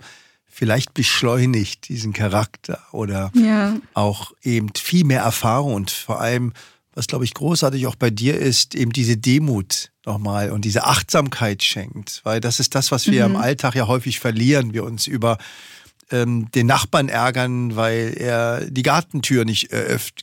vielleicht 0.55 0.93
beschleunigt 0.93 1.89
diesen 1.89 2.13
Charakter 2.13 2.81
oder 2.93 3.29
ja. 3.35 3.75
auch 3.93 4.31
eben 4.41 4.69
viel 4.73 5.03
mehr 5.03 5.19
Erfahrung 5.19 5.73
und 5.73 5.91
vor 5.91 6.21
allem, 6.21 6.53
was 6.93 7.07
glaube 7.07 7.25
ich 7.25 7.33
großartig 7.33 7.87
auch 7.87 7.97
bei 7.97 8.09
dir 8.09 8.37
ist, 8.39 8.73
eben 8.73 8.93
diese 8.93 9.17
Demut 9.17 9.91
nochmal 10.05 10.51
und 10.51 10.63
diese 10.63 10.85
Achtsamkeit 10.85 11.61
schenkt, 11.61 12.21
weil 12.23 12.39
das 12.39 12.61
ist 12.61 12.73
das, 12.73 12.93
was 12.93 13.07
wir 13.07 13.27
mhm. 13.27 13.35
im 13.35 13.41
Alltag 13.41 13.75
ja 13.75 13.87
häufig 13.87 14.21
verlieren, 14.21 14.73
wir 14.73 14.85
uns 14.85 15.07
über 15.07 15.39
ähm, 16.09 16.49
den 16.51 16.67
Nachbarn 16.67 17.09
ärgern, 17.09 17.75
weil 17.75 18.15
er 18.17 18.61
die 18.71 18.83
Gartentür 18.83 19.43
nicht 19.43 19.71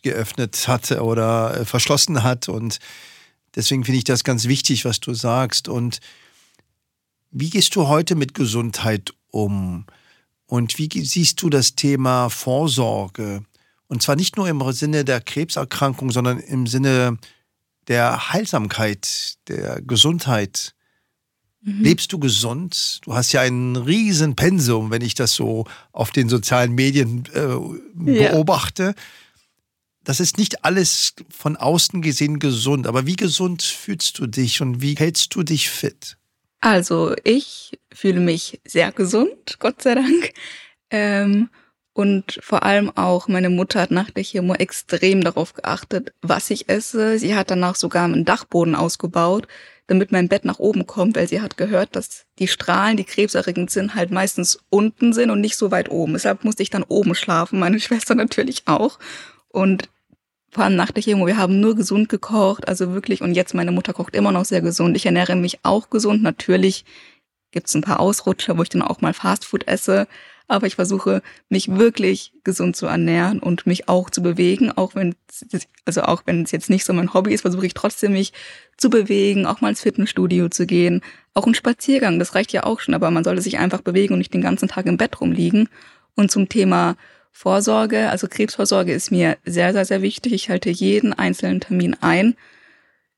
geöffnet 0.02 0.66
hatte 0.66 1.02
oder 1.02 1.60
äh, 1.60 1.64
verschlossen 1.66 2.22
hat 2.22 2.48
und 2.48 2.78
deswegen 3.54 3.84
finde 3.84 3.98
ich 3.98 4.04
das 4.04 4.24
ganz 4.24 4.48
wichtig, 4.48 4.86
was 4.86 4.98
du 4.98 5.12
sagst 5.12 5.68
und 5.68 6.00
wie 7.30 7.50
gehst 7.50 7.76
du 7.76 7.86
heute 7.86 8.14
mit 8.14 8.32
Gesundheit 8.32 9.12
um? 9.30 9.84
Und 10.52 10.76
wie 10.76 10.90
siehst 11.02 11.40
du 11.40 11.48
das 11.48 11.76
Thema 11.76 12.28
Vorsorge? 12.28 13.42
Und 13.86 14.02
zwar 14.02 14.16
nicht 14.16 14.36
nur 14.36 14.50
im 14.50 14.60
Sinne 14.72 15.02
der 15.02 15.22
Krebserkrankung, 15.22 16.10
sondern 16.10 16.40
im 16.40 16.66
Sinne 16.66 17.16
der 17.88 18.34
Heilsamkeit, 18.34 19.38
der 19.48 19.80
Gesundheit. 19.80 20.74
Mhm. 21.62 21.80
Lebst 21.80 22.12
du 22.12 22.18
gesund? 22.18 23.00
Du 23.00 23.14
hast 23.14 23.32
ja 23.32 23.40
ein 23.40 23.76
riesen 23.76 24.36
Pensum, 24.36 24.90
wenn 24.90 25.00
ich 25.00 25.14
das 25.14 25.32
so 25.32 25.64
auf 25.90 26.10
den 26.10 26.28
sozialen 26.28 26.72
Medien 26.74 27.24
äh, 27.32 27.56
beobachte. 27.94 28.82
Ja. 28.82 28.94
Das 30.04 30.20
ist 30.20 30.36
nicht 30.36 30.66
alles 30.66 31.14
von 31.30 31.56
außen 31.56 32.02
gesehen 32.02 32.40
gesund, 32.40 32.86
aber 32.86 33.06
wie 33.06 33.16
gesund 33.16 33.62
fühlst 33.62 34.18
du 34.18 34.26
dich 34.26 34.60
und 34.60 34.82
wie 34.82 34.96
hältst 34.96 35.34
du 35.34 35.44
dich 35.44 35.70
fit? 35.70 36.18
Also 36.62 37.16
ich 37.24 37.76
fühle 37.92 38.20
mich 38.20 38.60
sehr 38.64 38.92
gesund, 38.92 39.56
Gott 39.58 39.82
sei 39.82 39.96
Dank. 39.96 40.32
Ähm, 40.90 41.50
und 41.92 42.38
vor 42.40 42.62
allem 42.62 42.90
auch 42.96 43.26
meine 43.26 43.50
Mutter 43.50 43.80
hat 43.80 43.90
nach 43.90 44.10
der 44.10 44.22
Chemo 44.22 44.54
extrem 44.54 45.22
darauf 45.22 45.54
geachtet, 45.54 46.14
was 46.22 46.50
ich 46.50 46.68
esse. 46.68 47.18
Sie 47.18 47.34
hat 47.34 47.50
danach 47.50 47.74
sogar 47.74 48.04
einen 48.04 48.24
Dachboden 48.24 48.76
ausgebaut, 48.76 49.48
damit 49.88 50.12
mein 50.12 50.28
Bett 50.28 50.44
nach 50.44 50.60
oben 50.60 50.86
kommt, 50.86 51.16
weil 51.16 51.26
sie 51.26 51.40
hat 51.40 51.56
gehört, 51.56 51.96
dass 51.96 52.26
die 52.38 52.46
Strahlen, 52.46 52.96
die 52.96 53.04
krebserregend 53.04 53.72
sind, 53.72 53.96
halt 53.96 54.12
meistens 54.12 54.60
unten 54.70 55.12
sind 55.12 55.30
und 55.30 55.40
nicht 55.40 55.56
so 55.56 55.72
weit 55.72 55.90
oben. 55.90 56.12
Deshalb 56.12 56.44
musste 56.44 56.62
ich 56.62 56.70
dann 56.70 56.84
oben 56.84 57.16
schlafen, 57.16 57.58
meine 57.58 57.80
Schwester 57.80 58.14
natürlich 58.14 58.62
auch. 58.66 59.00
Und 59.48 59.88
vor 60.52 60.64
allem 60.64 60.76
nach 60.76 60.90
der 60.90 61.02
Chemo, 61.02 61.26
wir 61.26 61.38
haben 61.38 61.60
nur 61.60 61.74
gesund 61.74 62.10
gekocht, 62.10 62.68
also 62.68 62.92
wirklich, 62.92 63.22
und 63.22 63.32
jetzt 63.32 63.54
meine 63.54 63.72
Mutter 63.72 63.94
kocht 63.94 64.14
immer 64.14 64.32
noch 64.32 64.44
sehr 64.44 64.60
gesund. 64.60 64.96
Ich 64.96 65.06
ernähre 65.06 65.34
mich 65.34 65.60
auch 65.62 65.88
gesund. 65.88 66.22
Natürlich 66.22 66.84
gibt's 67.52 67.74
ein 67.74 67.80
paar 67.80 68.00
Ausrutscher, 68.00 68.58
wo 68.58 68.62
ich 68.62 68.68
dann 68.68 68.82
auch 68.82 69.00
mal 69.00 69.14
Fastfood 69.14 69.66
esse, 69.66 70.06
aber 70.48 70.66
ich 70.66 70.74
versuche, 70.74 71.22
mich 71.48 71.74
wirklich 71.74 72.34
gesund 72.44 72.76
zu 72.76 72.84
ernähren 72.84 73.38
und 73.38 73.66
mich 73.66 73.88
auch 73.88 74.10
zu 74.10 74.22
bewegen, 74.22 74.70
auch 74.70 74.94
wenn, 74.94 75.14
also 75.86 76.02
es 76.26 76.50
jetzt 76.50 76.68
nicht 76.68 76.84
so 76.84 76.92
mein 76.92 77.14
Hobby 77.14 77.32
ist, 77.32 77.40
versuche 77.42 77.64
ich 77.64 77.72
trotzdem 77.72 78.12
mich 78.12 78.34
zu 78.76 78.90
bewegen, 78.90 79.46
auch 79.46 79.62
mal 79.62 79.70
ins 79.70 79.80
Fitnessstudio 79.80 80.50
zu 80.50 80.66
gehen, 80.66 81.00
auch 81.32 81.46
ein 81.46 81.54
Spaziergang, 81.54 82.18
das 82.18 82.34
reicht 82.34 82.52
ja 82.52 82.64
auch 82.64 82.80
schon, 82.80 82.94
aber 82.94 83.10
man 83.10 83.24
sollte 83.24 83.40
sich 83.40 83.58
einfach 83.58 83.80
bewegen 83.80 84.12
und 84.12 84.18
nicht 84.18 84.34
den 84.34 84.42
ganzen 84.42 84.68
Tag 84.68 84.84
im 84.84 84.98
Bett 84.98 85.18
rumliegen. 85.18 85.70
Und 86.14 86.30
zum 86.30 86.50
Thema 86.50 86.96
Vorsorge, 87.32 88.10
also 88.10 88.28
Krebsvorsorge 88.28 88.92
ist 88.92 89.10
mir 89.10 89.38
sehr, 89.44 89.72
sehr, 89.72 89.84
sehr 89.84 90.02
wichtig. 90.02 90.32
Ich 90.32 90.50
halte 90.50 90.70
jeden 90.70 91.12
einzelnen 91.12 91.60
Termin 91.60 91.96
ein. 92.00 92.36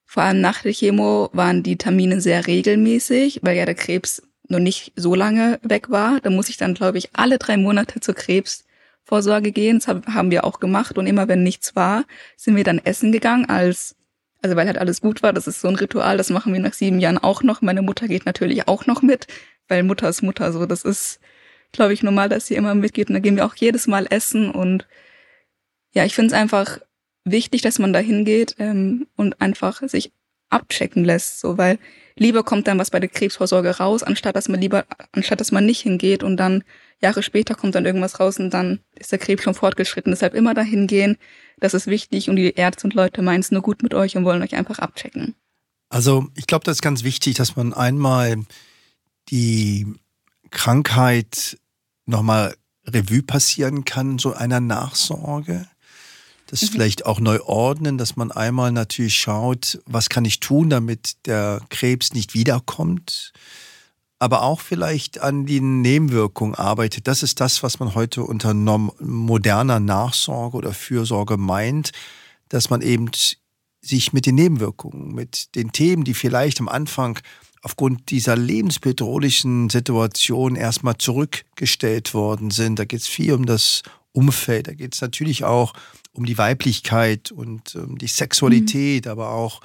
Vor 0.06 0.22
allem 0.22 0.40
nach 0.40 0.62
der 0.62 0.72
Chemo 0.72 1.28
waren 1.32 1.62
die 1.64 1.76
Termine 1.76 2.20
sehr 2.20 2.46
regelmäßig, 2.46 3.40
weil 3.42 3.56
ja 3.56 3.66
der 3.66 3.74
Krebs 3.74 4.22
noch 4.48 4.60
nicht 4.60 4.92
so 4.96 5.14
lange 5.14 5.58
weg 5.62 5.90
war. 5.90 6.20
Da 6.20 6.30
muss 6.30 6.48
ich 6.48 6.56
dann, 6.56 6.74
glaube 6.74 6.98
ich, 6.98 7.10
alle 7.14 7.38
drei 7.38 7.56
Monate 7.56 8.00
zur 8.00 8.14
Krebsvorsorge 8.14 9.50
gehen. 9.52 9.80
Das 9.80 9.88
haben 9.88 10.30
wir 10.30 10.44
auch 10.44 10.60
gemacht. 10.60 10.96
Und 10.96 11.06
immer 11.06 11.28
wenn 11.28 11.42
nichts 11.42 11.74
war, 11.74 12.04
sind 12.36 12.54
wir 12.56 12.64
dann 12.64 12.78
essen 12.78 13.10
gegangen 13.10 13.46
als, 13.48 13.96
also 14.42 14.54
weil 14.54 14.66
halt 14.66 14.78
alles 14.78 15.00
gut 15.00 15.22
war. 15.22 15.32
Das 15.32 15.48
ist 15.48 15.60
so 15.60 15.68
ein 15.68 15.74
Ritual. 15.74 16.16
Das 16.16 16.30
machen 16.30 16.52
wir 16.52 16.60
nach 16.60 16.74
sieben 16.74 17.00
Jahren 17.00 17.18
auch 17.18 17.42
noch. 17.42 17.62
Meine 17.62 17.82
Mutter 17.82 18.06
geht 18.06 18.26
natürlich 18.26 18.68
auch 18.68 18.86
noch 18.86 19.02
mit, 19.02 19.26
weil 19.66 19.82
Mutter 19.82 20.08
ist 20.08 20.22
Mutter. 20.22 20.52
So, 20.52 20.66
das 20.66 20.84
ist, 20.84 21.18
glaube 21.74 21.92
ich, 21.92 22.02
normal, 22.02 22.28
dass 22.28 22.46
sie 22.46 22.54
immer 22.54 22.74
mitgeht. 22.74 23.08
Und 23.08 23.14
da 23.14 23.20
gehen 23.20 23.36
wir 23.36 23.44
auch 23.44 23.56
jedes 23.56 23.86
Mal 23.86 24.06
essen. 24.08 24.50
Und 24.50 24.86
ja, 25.92 26.04
ich 26.04 26.14
finde 26.14 26.34
es 26.34 26.40
einfach 26.40 26.78
wichtig, 27.24 27.62
dass 27.62 27.78
man 27.78 27.92
da 27.92 27.98
hingeht 27.98 28.56
ähm, 28.58 29.06
und 29.16 29.40
einfach 29.40 29.82
sich 29.88 30.12
abchecken 30.50 31.04
lässt, 31.04 31.40
so 31.40 31.58
weil 31.58 31.78
lieber 32.16 32.44
kommt 32.44 32.68
dann 32.68 32.78
was 32.78 32.90
bei 32.90 33.00
der 33.00 33.08
Krebsvorsorge 33.08 33.78
raus, 33.78 34.02
anstatt 34.02 34.36
dass 34.36 34.48
man 34.48 34.60
lieber, 34.60 34.84
anstatt 35.12 35.40
dass 35.40 35.52
man 35.52 35.66
nicht 35.66 35.80
hingeht 35.80 36.22
und 36.22 36.36
dann 36.36 36.62
Jahre 37.02 37.22
später 37.22 37.54
kommt 37.54 37.74
dann 37.74 37.86
irgendwas 37.86 38.20
raus 38.20 38.38
und 38.38 38.50
dann 38.50 38.78
ist 38.94 39.10
der 39.10 39.18
Krebs 39.18 39.42
schon 39.42 39.54
fortgeschritten. 39.54 40.12
Deshalb 40.12 40.34
immer 40.34 40.54
dahin 40.54 40.86
gehen, 40.86 41.16
das 41.58 41.74
ist 41.74 41.88
wichtig 41.88 42.30
und 42.30 42.36
die 42.36 42.54
Ärzte 42.54 42.86
und 42.86 42.94
Leute 42.94 43.20
meinen 43.20 43.40
es 43.40 43.50
nur 43.50 43.62
gut 43.62 43.82
mit 43.82 43.94
euch 43.94 44.16
und 44.16 44.24
wollen 44.24 44.42
euch 44.42 44.54
einfach 44.54 44.78
abchecken. 44.78 45.34
Also 45.88 46.28
ich 46.36 46.46
glaube, 46.46 46.64
das 46.64 46.76
ist 46.76 46.82
ganz 46.82 47.04
wichtig, 47.04 47.34
dass 47.34 47.56
man 47.56 47.72
einmal 47.74 48.36
die 49.28 49.86
Krankheit 50.50 51.58
nochmal 52.06 52.56
Revue 52.86 53.22
passieren 53.22 53.84
kann, 53.84 54.18
so 54.18 54.34
einer 54.34 54.60
Nachsorge. 54.60 55.66
Das 56.46 56.62
mhm. 56.62 56.66
vielleicht 56.66 57.06
auch 57.06 57.20
neu 57.20 57.40
ordnen, 57.40 57.98
dass 57.98 58.16
man 58.16 58.30
einmal 58.30 58.72
natürlich 58.72 59.16
schaut, 59.16 59.80
was 59.86 60.08
kann 60.08 60.24
ich 60.24 60.40
tun, 60.40 60.70
damit 60.70 61.26
der 61.26 61.60
Krebs 61.70 62.12
nicht 62.12 62.34
wiederkommt, 62.34 63.32
aber 64.18 64.42
auch 64.42 64.60
vielleicht 64.60 65.20
an 65.20 65.46
den 65.46 65.80
Nebenwirkungen 65.80 66.54
arbeitet. 66.54 67.08
Das 67.08 67.22
ist 67.22 67.40
das, 67.40 67.62
was 67.62 67.78
man 67.78 67.94
heute 67.94 68.22
unter 68.22 68.54
moderner 68.54 69.80
Nachsorge 69.80 70.56
oder 70.56 70.72
Fürsorge 70.72 71.36
meint, 71.36 71.92
dass 72.48 72.70
man 72.70 72.82
eben 72.82 73.10
sich 73.80 74.12
mit 74.12 74.26
den 74.26 74.36
Nebenwirkungen, 74.36 75.14
mit 75.14 75.54
den 75.54 75.72
Themen, 75.72 76.04
die 76.04 76.14
vielleicht 76.14 76.60
am 76.60 76.68
Anfang 76.68 77.18
aufgrund 77.64 78.10
dieser 78.10 78.36
lebensbedrohlichen 78.36 79.70
Situation 79.70 80.54
erstmal 80.54 80.98
zurückgestellt 80.98 82.12
worden 82.12 82.50
sind. 82.50 82.78
Da 82.78 82.84
geht 82.84 83.00
es 83.00 83.06
viel 83.06 83.32
um 83.32 83.46
das 83.46 83.82
Umfeld, 84.12 84.68
da 84.68 84.74
geht 84.74 84.94
es 84.94 85.00
natürlich 85.00 85.44
auch 85.44 85.72
um 86.12 86.26
die 86.26 86.36
Weiblichkeit 86.36 87.32
und 87.32 87.74
um 87.74 87.96
die 87.96 88.06
Sexualität, 88.06 89.06
mhm. 89.06 89.10
aber 89.10 89.30
auch 89.30 89.62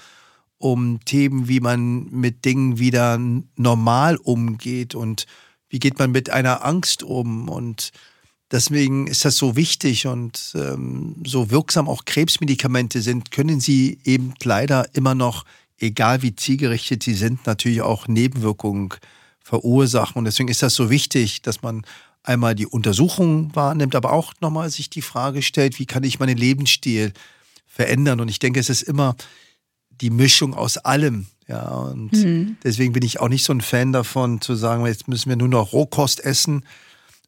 um 0.58 1.02
Themen, 1.04 1.50
wie 1.50 1.60
man 1.60 2.10
mit 2.10 2.46
Dingen 2.46 2.80
wieder 2.80 3.20
normal 3.58 4.16
umgeht 4.16 4.96
und 4.96 5.26
wie 5.68 5.80
geht 5.80 6.00
man 6.00 6.12
mit 6.12 6.30
einer 6.30 6.66
Angst 6.66 7.04
um. 7.04 7.50
Und 7.50 7.92
deswegen 8.50 9.08
ist 9.08 9.26
das 9.26 9.36
so 9.36 9.58
wichtig 9.58 10.08
und 10.08 10.54
ähm, 10.56 11.18
so 11.26 11.52
wirksam 11.52 11.90
auch 11.90 12.06
Krebsmedikamente 12.06 13.02
sind, 13.02 13.32
können 13.32 13.60
sie 13.60 14.00
eben 14.06 14.34
leider 14.42 14.88
immer 14.96 15.16
noch, 15.16 15.44
egal 15.80 16.22
wie 16.22 16.36
zielgerichtet 16.36 17.04
sie 17.04 17.13
sind, 17.13 17.46
natürlich 17.46 17.82
auch 17.82 18.08
Nebenwirkungen 18.08 18.89
verursachen. 19.39 20.20
Und 20.20 20.26
deswegen 20.26 20.50
ist 20.50 20.62
das 20.62 20.76
so 20.76 20.89
wichtig, 20.89 21.42
dass 21.42 21.62
man 21.62 21.84
einmal 22.24 22.56
die 22.56 22.68
Untersuchung 22.68 23.56
wahrnimmt, 23.56 23.96
aber 23.96 24.12
auch 24.12 24.34
nochmal 24.42 24.70
sich 24.70 24.89
die 24.89 25.02
Frage 25.02 25.42
stellt, 25.42 25.80
wie 25.80 25.86
kann 25.86 26.04
ich 26.04 26.20
meinen 26.20 26.38
Lebensstil 26.38 27.13
verändern? 27.65 28.20
Und 28.20 28.30
ich 28.30 28.39
denke, 28.39 28.60
es 28.60 28.70
ist 28.70 28.84
immer 28.84 29.15
die 29.89 30.10
Mischung 30.10 30.54
aus 30.54 30.78
allem. 30.78 31.28
Ja, 31.48 31.68
und 31.68 32.13
mhm. 32.13 32.58
deswegen 32.63 32.94
bin 32.94 33.04
ich 33.04 33.20
auch 33.20 33.30
nicht 33.30 33.44
so 33.44 33.54
ein 33.54 33.62
Fan 33.62 33.92
davon, 33.92 34.39
zu 34.39 34.56
sagen, 34.56 34.86
jetzt 34.86 35.08
müssen 35.08 35.30
wir 35.30 35.36
nur 35.36 35.48
noch 35.48 35.74
Rohkost 35.74 36.24
essen, 36.24 36.63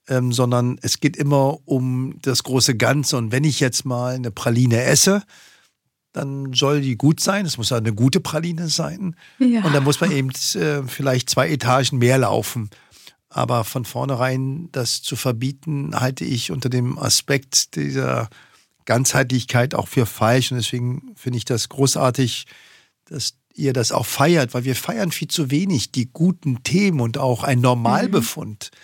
ähm, 0.08 0.32
sondern 0.32 0.78
es 0.84 1.00
geht 1.00 1.18
immer 1.18 1.58
um 1.66 2.16
das 2.22 2.44
große 2.44 2.76
Ganze. 2.76 3.18
Und 3.18 3.32
wenn 3.32 3.44
ich 3.44 3.60
jetzt 3.60 3.84
mal 3.84 4.14
eine 4.14 4.30
Praline 4.30 4.84
esse, 4.84 5.24
dann 6.14 6.54
soll 6.54 6.82
die 6.82 6.98
gut 6.98 7.20
sein. 7.20 7.46
Es 7.46 7.58
muss 7.58 7.72
eine 7.72 7.94
gute 7.94 8.20
Praline 8.20 8.68
sein. 8.68 9.16
Ja. 9.40 9.64
Und 9.64 9.74
dann 9.74 9.84
muss 9.84 10.02
man 10.02 10.12
eben 10.12 10.30
äh, 10.56 10.84
vielleicht 10.84 11.30
zwei 11.30 11.50
Etagen 11.50 12.00
mehr 12.00 12.18
laufen. 12.18 12.70
Aber 13.30 13.64
von 13.64 13.86
vornherein 13.86 14.70
das 14.74 15.02
zu 15.02 15.16
verbieten, 15.16 15.98
halte 15.98 16.26
ich 16.26 16.52
unter 16.52 16.70
dem 16.70 17.00
Aspekt 17.00 17.76
dieser 17.76 18.30
Ganzheitlichkeit 18.86 19.74
auch 19.74 19.88
für 19.88 20.06
falsch. 20.06 20.52
Und 20.52 20.58
deswegen 20.58 21.14
finde 21.16 21.38
ich 21.38 21.46
das 21.46 21.70
großartig, 21.70 22.46
dass 23.06 23.36
ihr 23.54 23.72
das 23.72 23.94
auch 23.94 24.06
feiert, 24.06 24.54
weil 24.54 24.66
wir 24.66 24.76
feiern 24.76 25.12
viel 25.12 25.30
zu 25.30 25.50
wenig 25.50 25.92
die 25.92 26.12
guten 26.12 26.64
Themen 26.64 27.00
und 27.00 27.18
auch 27.18 27.44
ein 27.44 27.62
Normalbefund. 27.62 28.72
Mhm. 28.72 28.78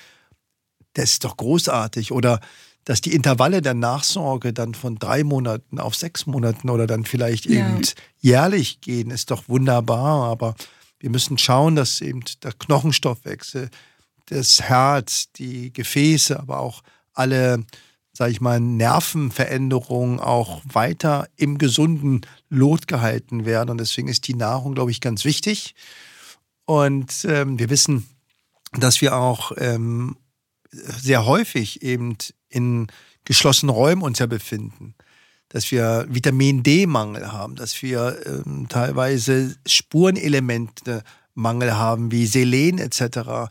Das 0.94 1.12
ist 1.12 1.26
doch 1.26 1.36
großartig. 1.36 2.14
Oder 2.14 2.40
dass 2.88 3.02
die 3.02 3.14
Intervalle 3.14 3.62
der 3.62 3.74
Nachsorge 3.74 4.54
dann 4.54 4.74
von 4.74 4.98
drei 4.98 5.26
Monaten 5.26 5.78
auf 5.78 5.94
sechs 5.94 6.26
Monaten 6.26 6.70
oder 6.70 6.88
dann 6.88 7.04
vielleicht 7.04 7.46
ja. 7.46 7.68
eben 7.68 7.82
jährlich 8.20 8.80
gehen, 8.80 9.12
ist 9.12 9.30
doch 9.30 9.50
wunderbar. 9.50 10.30
Aber 10.32 10.56
wir 10.98 11.10
müssen 11.10 11.38
schauen, 11.38 11.76
dass 11.76 12.00
eben 12.00 12.22
der 12.44 12.54
Knochenstoffwechsel, 12.54 13.70
das 14.28 14.62
Herz, 14.62 15.34
die 15.34 15.74
Gefäße, 15.74 16.40
aber 16.40 16.60
auch 16.60 16.82
alle, 17.14 17.66
sage 18.14 18.32
ich 18.32 18.40
mal, 18.40 18.62
Nervenveränderungen 18.62 20.22
auch 20.22 20.62
weiter 20.64 21.28
im 21.36 21.58
gesunden 21.58 22.22
Lot 22.48 22.88
gehalten 22.88 23.44
werden. 23.44 23.70
Und 23.70 23.80
deswegen 23.82 24.08
ist 24.08 24.30
die 24.30 24.34
Nahrung, 24.34 24.76
glaube 24.76 24.92
ich, 24.92 25.02
ganz 25.02 25.26
wichtig. 25.26 25.76
Und 26.64 27.26
ähm, 27.28 27.60
wir 27.60 27.70
wissen, 27.70 28.08
dass 28.72 29.02
wir 29.02 29.18
auch 29.18 29.52
ähm, 29.58 30.16
sehr 30.72 31.26
häufig 31.26 31.82
eben 31.82 32.16
in 32.50 32.88
geschlossenen 33.26 33.74
Räumen 33.74 34.02
uns 34.02 34.20
ja 34.20 34.26
befinden, 34.26 34.96
dass 35.50 35.72
wir 35.72 36.06
Vitamin 36.10 36.64
D-Mangel 36.64 37.32
haben, 37.32 37.56
dass 37.56 37.82
wir 37.82 38.18
ähm, 38.26 38.68
teilweise 38.70 39.56
Spurenelemente-Mangel 39.66 41.76
haben, 41.76 42.12
wie 42.12 42.26
Selen 42.26 42.80
etc., 42.80 43.50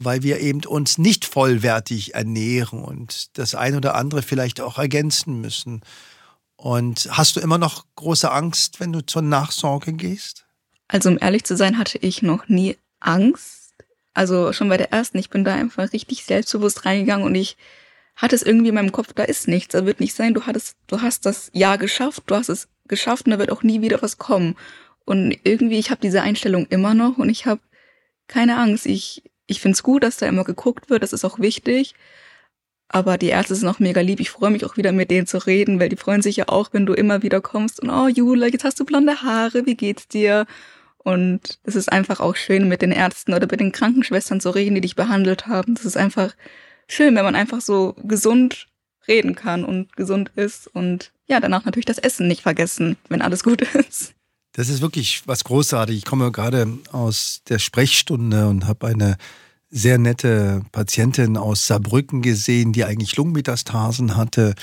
weil 0.00 0.22
wir 0.22 0.40
eben 0.40 0.64
uns 0.64 0.98
nicht 0.98 1.24
vollwertig 1.24 2.14
ernähren 2.14 2.84
und 2.84 3.36
das 3.36 3.56
eine 3.56 3.78
oder 3.78 3.96
andere 3.96 4.22
vielleicht 4.22 4.60
auch 4.60 4.78
ergänzen 4.78 5.40
müssen. 5.40 5.82
Und 6.56 7.08
hast 7.10 7.36
du 7.36 7.40
immer 7.40 7.58
noch 7.58 7.84
große 7.96 8.30
Angst, 8.30 8.78
wenn 8.78 8.92
du 8.92 9.04
zur 9.04 9.22
Nachsorge 9.22 9.92
gehst? 9.92 10.46
Also 10.88 11.10
um 11.10 11.18
ehrlich 11.20 11.44
zu 11.44 11.56
sein, 11.56 11.78
hatte 11.78 11.98
ich 11.98 12.22
noch 12.22 12.48
nie 12.48 12.76
Angst. 13.00 13.74
Also 14.14 14.52
schon 14.52 14.68
bei 14.68 14.76
der 14.76 14.92
ersten, 14.92 15.18
ich 15.18 15.30
bin 15.30 15.44
da 15.44 15.54
einfach 15.54 15.92
richtig 15.92 16.24
selbstbewusst 16.24 16.84
reingegangen 16.84 17.26
und 17.26 17.34
ich 17.34 17.56
hatte 18.18 18.34
es 18.34 18.42
irgendwie 18.42 18.68
in 18.68 18.74
meinem 18.74 18.92
Kopf, 18.92 19.12
da 19.14 19.22
ist 19.22 19.48
nichts, 19.48 19.72
da 19.72 19.86
wird 19.86 20.00
nichts 20.00 20.16
sein, 20.16 20.34
du 20.34 20.44
hattest, 20.44 20.76
du 20.88 21.00
hast 21.00 21.24
das 21.24 21.50
Jahr 21.54 21.78
geschafft, 21.78 22.24
du 22.26 22.34
hast 22.34 22.48
es 22.48 22.68
geschafft 22.88 23.26
und 23.26 23.30
da 23.30 23.38
wird 23.38 23.52
auch 23.52 23.62
nie 23.62 23.80
wieder 23.80 24.02
was 24.02 24.18
kommen. 24.18 24.56
Und 25.04 25.38
irgendwie, 25.44 25.78
ich 25.78 25.90
habe 25.90 26.00
diese 26.02 26.20
Einstellung 26.20 26.66
immer 26.66 26.94
noch 26.94 27.16
und 27.16 27.30
ich 27.30 27.46
habe 27.46 27.60
keine 28.26 28.58
Angst. 28.58 28.86
Ich, 28.86 29.22
ich 29.46 29.60
finde 29.60 29.74
es 29.74 29.84
gut, 29.84 30.02
dass 30.02 30.16
da 30.16 30.26
immer 30.26 30.44
geguckt 30.44 30.90
wird, 30.90 31.02
das 31.02 31.12
ist 31.12 31.24
auch 31.24 31.38
wichtig. 31.38 31.94
Aber 32.88 33.18
die 33.18 33.28
Ärzte 33.28 33.54
sind 33.54 33.68
auch 33.68 33.78
mega 33.78 34.00
lieb. 34.00 34.18
Ich 34.18 34.30
freue 34.30 34.50
mich 34.50 34.64
auch 34.64 34.76
wieder 34.76 34.92
mit 34.92 35.10
denen 35.10 35.26
zu 35.26 35.38
reden, 35.46 35.78
weil 35.78 35.90
die 35.90 35.96
freuen 35.96 36.22
sich 36.22 36.36
ja 36.36 36.48
auch, 36.48 36.70
wenn 36.72 36.86
du 36.86 36.94
immer 36.94 37.22
wieder 37.22 37.40
kommst 37.40 37.80
und 37.80 37.90
oh 37.90 38.08
Jula, 38.08 38.46
jetzt 38.46 38.64
hast 38.64 38.80
du 38.80 38.84
blonde 38.84 39.22
Haare, 39.22 39.64
wie 39.66 39.76
geht's 39.76 40.08
dir? 40.08 40.46
Und 40.96 41.60
es 41.62 41.76
ist 41.76 41.92
einfach 41.92 42.20
auch 42.20 42.34
schön, 42.34 42.66
mit 42.68 42.82
den 42.82 42.92
Ärzten 42.92 43.32
oder 43.34 43.46
mit 43.48 43.60
den 43.60 43.72
Krankenschwestern 43.72 44.40
zu 44.40 44.50
reden, 44.50 44.74
die 44.74 44.80
dich 44.80 44.96
behandelt 44.96 45.46
haben. 45.46 45.74
Das 45.74 45.84
ist 45.84 45.96
einfach 45.96 46.34
schön, 46.88 47.14
wenn 47.14 47.24
man 47.24 47.36
einfach 47.36 47.60
so 47.60 47.94
gesund 48.02 48.66
reden 49.06 49.34
kann 49.34 49.64
und 49.64 49.96
gesund 49.96 50.30
ist 50.36 50.66
und 50.66 51.12
ja, 51.26 51.40
danach 51.40 51.64
natürlich 51.64 51.86
das 51.86 51.98
Essen 51.98 52.28
nicht 52.28 52.42
vergessen, 52.42 52.96
wenn 53.08 53.22
alles 53.22 53.42
gut 53.42 53.62
ist. 53.74 54.14
Das 54.52 54.68
ist 54.68 54.80
wirklich 54.80 55.22
was 55.26 55.44
großartig. 55.44 55.96
Ich 55.96 56.04
komme 56.04 56.32
gerade 56.32 56.78
aus 56.90 57.42
der 57.48 57.58
Sprechstunde 57.58 58.48
und 58.48 58.66
habe 58.66 58.88
eine 58.88 59.16
sehr 59.70 59.98
nette 59.98 60.62
Patientin 60.72 61.36
aus 61.36 61.66
Saarbrücken 61.66 62.22
gesehen, 62.22 62.72
die 62.72 62.84
eigentlich 62.84 63.16
Lungenmetastasen 63.16 64.16
hatte 64.16 64.54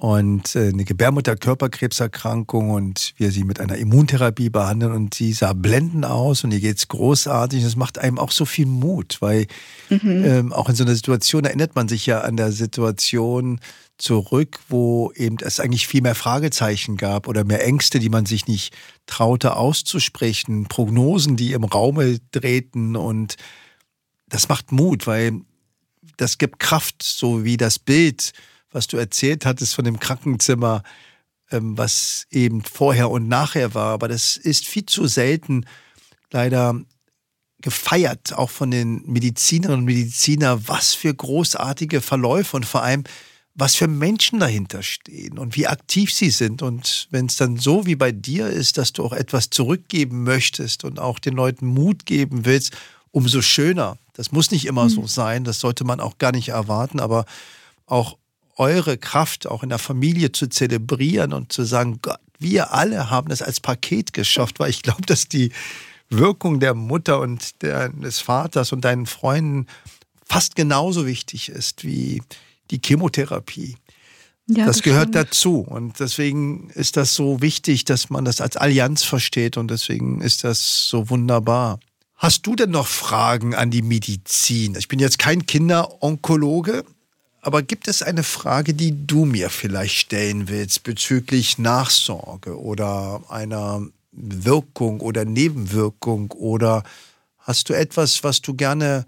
und 0.00 0.56
äh, 0.56 0.68
eine 0.68 0.86
Gebärmutterkörperkrebserkrankung 0.86 2.70
und 2.70 3.12
wir 3.18 3.30
sie 3.30 3.44
mit 3.44 3.60
einer 3.60 3.76
Immuntherapie 3.76 4.48
behandeln 4.48 4.92
und 4.92 5.12
sie 5.12 5.34
sah 5.34 5.52
blendend 5.52 6.06
aus 6.06 6.42
und 6.42 6.52
ihr 6.52 6.60
geht's 6.60 6.88
großartig. 6.88 7.62
Das 7.62 7.76
macht 7.76 7.98
einem 7.98 8.18
auch 8.18 8.30
so 8.30 8.46
viel 8.46 8.64
Mut, 8.64 9.18
weil 9.20 9.46
mhm. 9.90 10.24
ähm, 10.24 10.52
auch 10.54 10.70
in 10.70 10.74
so 10.74 10.84
einer 10.84 10.94
Situation 10.94 11.44
erinnert 11.44 11.74
man 11.74 11.86
sich 11.86 12.06
ja 12.06 12.22
an 12.22 12.38
der 12.38 12.50
Situation 12.50 13.60
zurück, 13.98 14.60
wo 14.70 15.12
eben 15.16 15.36
es 15.42 15.60
eigentlich 15.60 15.86
viel 15.86 16.00
mehr 16.00 16.14
Fragezeichen 16.14 16.96
gab 16.96 17.28
oder 17.28 17.44
mehr 17.44 17.62
Ängste, 17.62 17.98
die 17.98 18.08
man 18.08 18.24
sich 18.24 18.46
nicht 18.46 18.74
traute 19.04 19.54
auszusprechen, 19.54 20.64
Prognosen, 20.64 21.36
die 21.36 21.52
im 21.52 21.64
Raume 21.64 22.20
drehten 22.32 22.96
und 22.96 23.36
das 24.30 24.48
macht 24.48 24.72
Mut, 24.72 25.06
weil 25.06 25.42
das 26.16 26.38
gibt 26.38 26.58
Kraft, 26.58 27.02
so 27.02 27.44
wie 27.44 27.58
das 27.58 27.78
Bild 27.78 28.32
was 28.70 28.86
du 28.86 28.96
erzählt 28.96 29.46
hattest 29.46 29.74
von 29.74 29.84
dem 29.84 29.98
Krankenzimmer, 29.98 30.82
ähm, 31.50 31.76
was 31.76 32.26
eben 32.30 32.62
vorher 32.62 33.10
und 33.10 33.28
nachher 33.28 33.74
war. 33.74 33.92
Aber 33.92 34.08
das 34.08 34.36
ist 34.36 34.66
viel 34.66 34.86
zu 34.86 35.06
selten 35.06 35.66
leider 36.30 36.80
gefeiert, 37.60 38.32
auch 38.32 38.50
von 38.50 38.70
den 38.70 39.02
Medizinerinnen 39.06 39.80
und 39.80 39.84
Medizinern, 39.84 40.62
was 40.66 40.94
für 40.94 41.14
großartige 41.14 42.00
Verläufe 42.00 42.56
und 42.56 42.64
vor 42.64 42.82
allem, 42.82 43.04
was 43.54 43.74
für 43.74 43.88
Menschen 43.88 44.38
dahinter 44.38 44.82
stehen 44.82 45.38
und 45.38 45.56
wie 45.56 45.66
aktiv 45.66 46.12
sie 46.12 46.30
sind. 46.30 46.62
Und 46.62 47.08
wenn 47.10 47.26
es 47.26 47.36
dann 47.36 47.58
so 47.58 47.84
wie 47.84 47.96
bei 47.96 48.12
dir 48.12 48.46
ist, 48.46 48.78
dass 48.78 48.92
du 48.92 49.04
auch 49.04 49.12
etwas 49.12 49.50
zurückgeben 49.50 50.22
möchtest 50.22 50.84
und 50.84 50.98
auch 50.98 51.18
den 51.18 51.34
Leuten 51.34 51.66
Mut 51.66 52.06
geben 52.06 52.44
willst, 52.44 52.72
umso 53.10 53.42
schöner. 53.42 53.98
Das 54.14 54.32
muss 54.32 54.50
nicht 54.50 54.66
immer 54.66 54.84
mhm. 54.84 54.90
so 54.90 55.06
sein, 55.06 55.44
das 55.44 55.60
sollte 55.60 55.84
man 55.84 56.00
auch 56.00 56.18
gar 56.18 56.32
nicht 56.32 56.50
erwarten, 56.50 57.00
aber 57.00 57.26
auch 57.86 58.16
eure 58.60 58.98
Kraft 58.98 59.46
auch 59.46 59.62
in 59.62 59.70
der 59.70 59.78
Familie 59.78 60.32
zu 60.32 60.46
zelebrieren 60.46 61.32
und 61.32 61.50
zu 61.50 61.64
sagen, 61.64 61.98
Gott, 62.02 62.18
wir 62.38 62.72
alle 62.72 63.10
haben 63.10 63.30
es 63.30 63.42
als 63.42 63.58
Paket 63.58 64.12
geschafft, 64.12 64.60
weil 64.60 64.70
ich 64.70 64.82
glaube, 64.82 65.02
dass 65.02 65.28
die 65.28 65.50
Wirkung 66.10 66.60
der 66.60 66.74
Mutter 66.74 67.20
und 67.20 67.62
der, 67.62 67.88
des 67.88 68.20
Vaters 68.20 68.72
und 68.72 68.82
deinen 68.84 69.06
Freunden 69.06 69.66
fast 70.24 70.56
genauso 70.56 71.06
wichtig 71.06 71.48
ist 71.48 71.84
wie 71.84 72.22
die 72.70 72.80
Chemotherapie. 72.84 73.76
Ja, 74.46 74.66
das, 74.66 74.76
das 74.76 74.82
gehört 74.82 75.14
dazu. 75.14 75.60
Und 75.60 75.98
deswegen 76.00 76.70
ist 76.70 76.96
das 76.96 77.14
so 77.14 77.40
wichtig, 77.40 77.84
dass 77.84 78.10
man 78.10 78.24
das 78.24 78.40
als 78.40 78.56
Allianz 78.56 79.04
versteht. 79.04 79.56
Und 79.56 79.70
deswegen 79.70 80.20
ist 80.20 80.44
das 80.44 80.88
so 80.88 81.08
wunderbar. 81.08 81.78
Hast 82.16 82.46
du 82.46 82.54
denn 82.56 82.70
noch 82.70 82.86
Fragen 82.86 83.54
an 83.54 83.70
die 83.70 83.82
Medizin? 83.82 84.74
Ich 84.76 84.88
bin 84.88 84.98
jetzt 84.98 85.18
kein 85.18 85.46
Kinderonkologe, 85.46 86.84
aber 87.40 87.62
gibt 87.62 87.88
es 87.88 88.02
eine 88.02 88.22
Frage, 88.22 88.74
die 88.74 89.06
du 89.06 89.24
mir 89.24 89.50
vielleicht 89.50 89.96
stellen 89.96 90.48
willst 90.48 90.82
bezüglich 90.82 91.58
Nachsorge 91.58 92.58
oder 92.58 93.22
einer 93.28 93.86
Wirkung 94.12 95.00
oder 95.00 95.24
Nebenwirkung 95.24 96.30
oder 96.32 96.82
hast 97.38 97.68
du 97.68 97.74
etwas, 97.74 98.22
was 98.24 98.42
du 98.42 98.54
gerne 98.54 99.06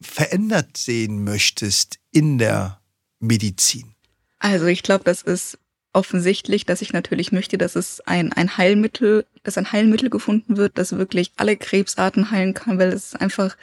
verändert 0.00 0.76
sehen 0.76 1.22
möchtest 1.24 1.98
in 2.10 2.38
der 2.38 2.80
Medizin? 3.20 3.94
Also 4.38 4.66
ich 4.66 4.82
glaube, 4.82 5.04
das 5.04 5.22
ist 5.22 5.58
offensichtlich, 5.92 6.64
dass 6.64 6.82
ich 6.82 6.92
natürlich 6.92 7.32
möchte, 7.32 7.58
dass 7.58 7.76
es 7.76 8.00
ein, 8.06 8.32
ein 8.32 8.56
Heilmittel, 8.56 9.26
dass 9.42 9.58
ein 9.58 9.70
Heilmittel 9.70 10.08
gefunden 10.08 10.56
wird, 10.56 10.78
das 10.78 10.92
wirklich 10.92 11.32
alle 11.36 11.56
Krebsarten 11.56 12.30
heilen 12.30 12.54
kann, 12.54 12.78
weil 12.78 12.92
es 12.92 13.14
einfach 13.14 13.56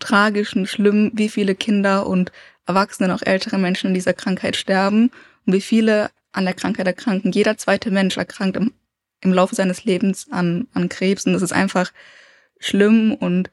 tragisch 0.00 0.54
und 0.56 0.66
schlimm, 0.66 1.10
wie 1.14 1.28
viele 1.28 1.54
Kinder 1.54 2.06
und 2.06 2.32
Erwachsene, 2.66 3.14
auch 3.14 3.22
ältere 3.22 3.58
Menschen 3.58 3.88
in 3.88 3.94
dieser 3.94 4.14
Krankheit 4.14 4.56
sterben 4.56 5.10
und 5.46 5.52
wie 5.52 5.60
viele 5.60 6.10
an 6.32 6.44
der 6.44 6.54
Krankheit 6.54 6.86
erkranken. 6.86 7.32
Jeder 7.32 7.56
zweite 7.58 7.90
Mensch 7.90 8.16
erkrankt 8.16 8.56
im, 8.56 8.72
im 9.20 9.32
Laufe 9.32 9.54
seines 9.54 9.84
Lebens 9.84 10.28
an, 10.30 10.66
an 10.72 10.88
Krebs 10.88 11.26
und 11.26 11.32
das 11.32 11.42
ist 11.42 11.52
einfach 11.52 11.92
schlimm 12.58 13.14
und 13.14 13.50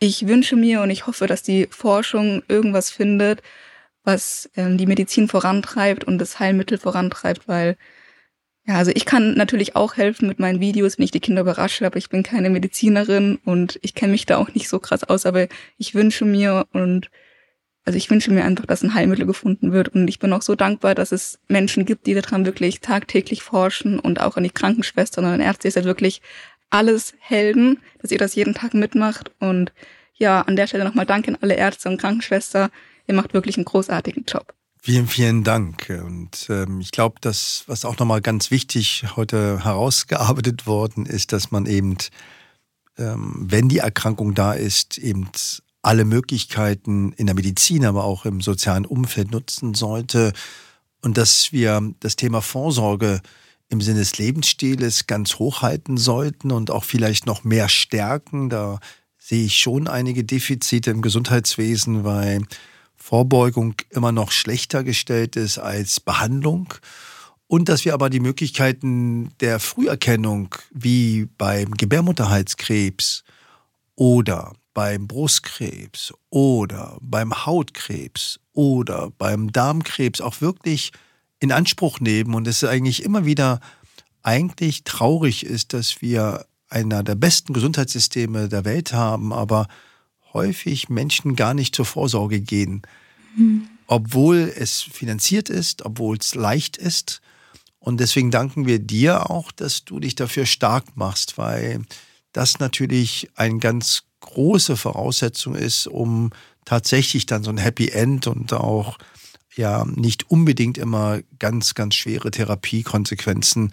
ich 0.00 0.26
wünsche 0.26 0.56
mir 0.56 0.80
und 0.80 0.90
ich 0.90 1.06
hoffe, 1.06 1.26
dass 1.26 1.42
die 1.42 1.66
Forschung 1.70 2.42
irgendwas 2.48 2.90
findet, 2.90 3.42
was 4.04 4.48
ähm, 4.56 4.78
die 4.78 4.86
Medizin 4.86 5.28
vorantreibt 5.28 6.04
und 6.04 6.18
das 6.18 6.38
Heilmittel 6.38 6.78
vorantreibt, 6.78 7.48
weil 7.48 7.76
ja, 8.68 8.74
also 8.74 8.90
ich 8.94 9.06
kann 9.06 9.32
natürlich 9.32 9.76
auch 9.76 9.96
helfen 9.96 10.28
mit 10.28 10.40
meinen 10.40 10.60
Videos, 10.60 10.98
wenn 10.98 11.04
ich 11.06 11.10
die 11.10 11.20
Kinder 11.20 11.40
überrasche, 11.40 11.86
aber 11.86 11.96
ich 11.96 12.10
bin 12.10 12.22
keine 12.22 12.50
Medizinerin 12.50 13.38
und 13.46 13.78
ich 13.80 13.94
kenne 13.94 14.12
mich 14.12 14.26
da 14.26 14.36
auch 14.36 14.52
nicht 14.52 14.68
so 14.68 14.78
krass 14.78 15.04
aus, 15.04 15.24
aber 15.24 15.48
ich 15.78 15.94
wünsche 15.94 16.26
mir 16.26 16.66
und 16.74 17.10
also 17.86 17.96
ich 17.96 18.10
wünsche 18.10 18.30
mir 18.30 18.44
einfach, 18.44 18.66
dass 18.66 18.82
ein 18.82 18.92
Heilmittel 18.92 19.24
gefunden 19.24 19.72
wird 19.72 19.88
und 19.88 20.06
ich 20.08 20.18
bin 20.18 20.34
auch 20.34 20.42
so 20.42 20.54
dankbar, 20.54 20.94
dass 20.94 21.12
es 21.12 21.38
Menschen 21.48 21.86
gibt, 21.86 22.06
die 22.06 22.12
daran 22.12 22.44
wirklich 22.44 22.80
tagtäglich 22.80 23.42
forschen 23.42 23.98
und 23.98 24.20
auch 24.20 24.36
an 24.36 24.44
die 24.44 24.50
Krankenschwestern 24.50 25.24
und 25.24 25.30
an 25.30 25.40
Ärzte 25.40 25.68
ist 25.68 25.76
halt 25.76 25.86
wirklich 25.86 26.20
alles 26.68 27.14
Helden, 27.20 27.78
dass 28.02 28.10
ihr 28.10 28.18
das 28.18 28.34
jeden 28.34 28.52
Tag 28.52 28.74
mitmacht 28.74 29.30
und 29.38 29.72
ja, 30.14 30.42
an 30.42 30.56
der 30.56 30.66
Stelle 30.66 30.84
nochmal 30.84 31.06
Danke 31.06 31.30
an 31.30 31.38
alle 31.40 31.54
Ärzte 31.54 31.88
und 31.88 31.98
Krankenschwester. 31.98 32.70
Ihr 33.06 33.14
macht 33.14 33.32
wirklich 33.32 33.56
einen 33.56 33.64
großartigen 33.64 34.24
Job. 34.26 34.52
Vielen, 34.80 35.08
vielen 35.08 35.44
Dank. 35.44 35.90
Und 36.04 36.46
ähm, 36.48 36.80
ich 36.80 36.92
glaube, 36.92 37.16
dass 37.20 37.64
was 37.66 37.84
auch 37.84 37.98
nochmal 37.98 38.20
ganz 38.20 38.50
wichtig 38.50 39.04
heute 39.16 39.64
herausgearbeitet 39.64 40.66
worden 40.66 41.04
ist, 41.04 41.32
dass 41.32 41.50
man 41.50 41.66
eben, 41.66 41.96
ähm, 42.96 43.34
wenn 43.48 43.68
die 43.68 43.78
Erkrankung 43.78 44.34
da 44.34 44.52
ist, 44.52 44.98
eben 44.98 45.28
alle 45.82 46.04
Möglichkeiten 46.04 47.12
in 47.12 47.26
der 47.26 47.34
Medizin, 47.34 47.84
aber 47.84 48.04
auch 48.04 48.24
im 48.24 48.40
sozialen 48.40 48.86
Umfeld 48.86 49.30
nutzen 49.30 49.74
sollte 49.74 50.32
und 51.02 51.16
dass 51.16 51.52
wir 51.52 51.94
das 52.00 52.16
Thema 52.16 52.40
Vorsorge 52.40 53.20
im 53.68 53.80
Sinne 53.80 54.00
des 54.00 54.18
Lebensstils 54.18 55.06
ganz 55.06 55.36
hochhalten 55.36 55.96
sollten 55.96 56.50
und 56.50 56.70
auch 56.70 56.84
vielleicht 56.84 57.26
noch 57.26 57.44
mehr 57.44 57.68
stärken. 57.68 58.48
Da 58.48 58.80
sehe 59.18 59.44
ich 59.44 59.58
schon 59.58 59.88
einige 59.88 60.24
Defizite 60.24 60.90
im 60.90 61.02
Gesundheitswesen, 61.02 62.04
weil 62.04 62.42
Vorbeugung 63.08 63.74
immer 63.88 64.12
noch 64.12 64.32
schlechter 64.32 64.84
gestellt 64.84 65.34
ist 65.34 65.56
als 65.56 65.98
Behandlung. 65.98 66.74
Und 67.46 67.70
dass 67.70 67.86
wir 67.86 67.94
aber 67.94 68.10
die 68.10 68.20
Möglichkeiten 68.20 69.30
der 69.40 69.60
Früherkennung 69.60 70.54
wie 70.70 71.26
beim 71.38 71.70
Gebärmutterhalskrebs 71.70 73.24
oder 73.94 74.52
beim 74.74 75.08
Brustkrebs 75.08 76.12
oder 76.28 76.98
beim 77.00 77.46
Hautkrebs 77.46 78.40
oder 78.52 79.10
beim 79.16 79.52
Darmkrebs 79.52 80.20
auch 80.20 80.42
wirklich 80.42 80.92
in 81.40 81.50
Anspruch 81.50 82.00
nehmen 82.00 82.34
und 82.34 82.46
es 82.46 82.62
eigentlich 82.62 83.04
immer 83.04 83.24
wieder 83.24 83.60
eigentlich 84.22 84.84
traurig 84.84 85.46
ist, 85.46 85.72
dass 85.72 86.02
wir 86.02 86.44
einer 86.68 87.02
der 87.02 87.14
besten 87.14 87.54
Gesundheitssysteme 87.54 88.50
der 88.50 88.66
Welt 88.66 88.92
haben, 88.92 89.32
aber 89.32 89.66
häufig 90.38 90.88
Menschen 90.88 91.34
gar 91.34 91.52
nicht 91.52 91.74
zur 91.74 91.84
Vorsorge 91.84 92.40
gehen. 92.40 92.82
Mhm. 93.36 93.68
Obwohl 93.86 94.52
es 94.54 94.82
finanziert 94.82 95.48
ist, 95.48 95.84
obwohl 95.84 96.16
es 96.18 96.34
leicht 96.34 96.76
ist. 96.76 97.20
Und 97.80 97.98
deswegen 97.98 98.30
danken 98.30 98.66
wir 98.66 98.78
dir 98.78 99.30
auch, 99.30 99.50
dass 99.50 99.84
du 99.84 99.98
dich 99.98 100.14
dafür 100.14 100.46
stark 100.46 100.96
machst, 100.96 101.38
weil 101.38 101.82
das 102.32 102.58
natürlich 102.58 103.30
ein 103.34 103.60
ganz 103.60 104.04
große 104.20 104.76
Voraussetzung 104.76 105.54
ist, 105.54 105.86
um 105.86 106.30
tatsächlich 106.64 107.26
dann 107.26 107.42
so 107.42 107.50
ein 107.50 107.58
Happy 107.58 107.88
End 107.88 108.26
und 108.26 108.52
auch 108.52 108.98
ja 109.56 109.84
nicht 109.84 110.30
unbedingt 110.30 110.78
immer 110.78 111.20
ganz, 111.38 111.74
ganz 111.74 111.94
schwere 111.94 112.30
Therapiekonsequenzen 112.30 113.72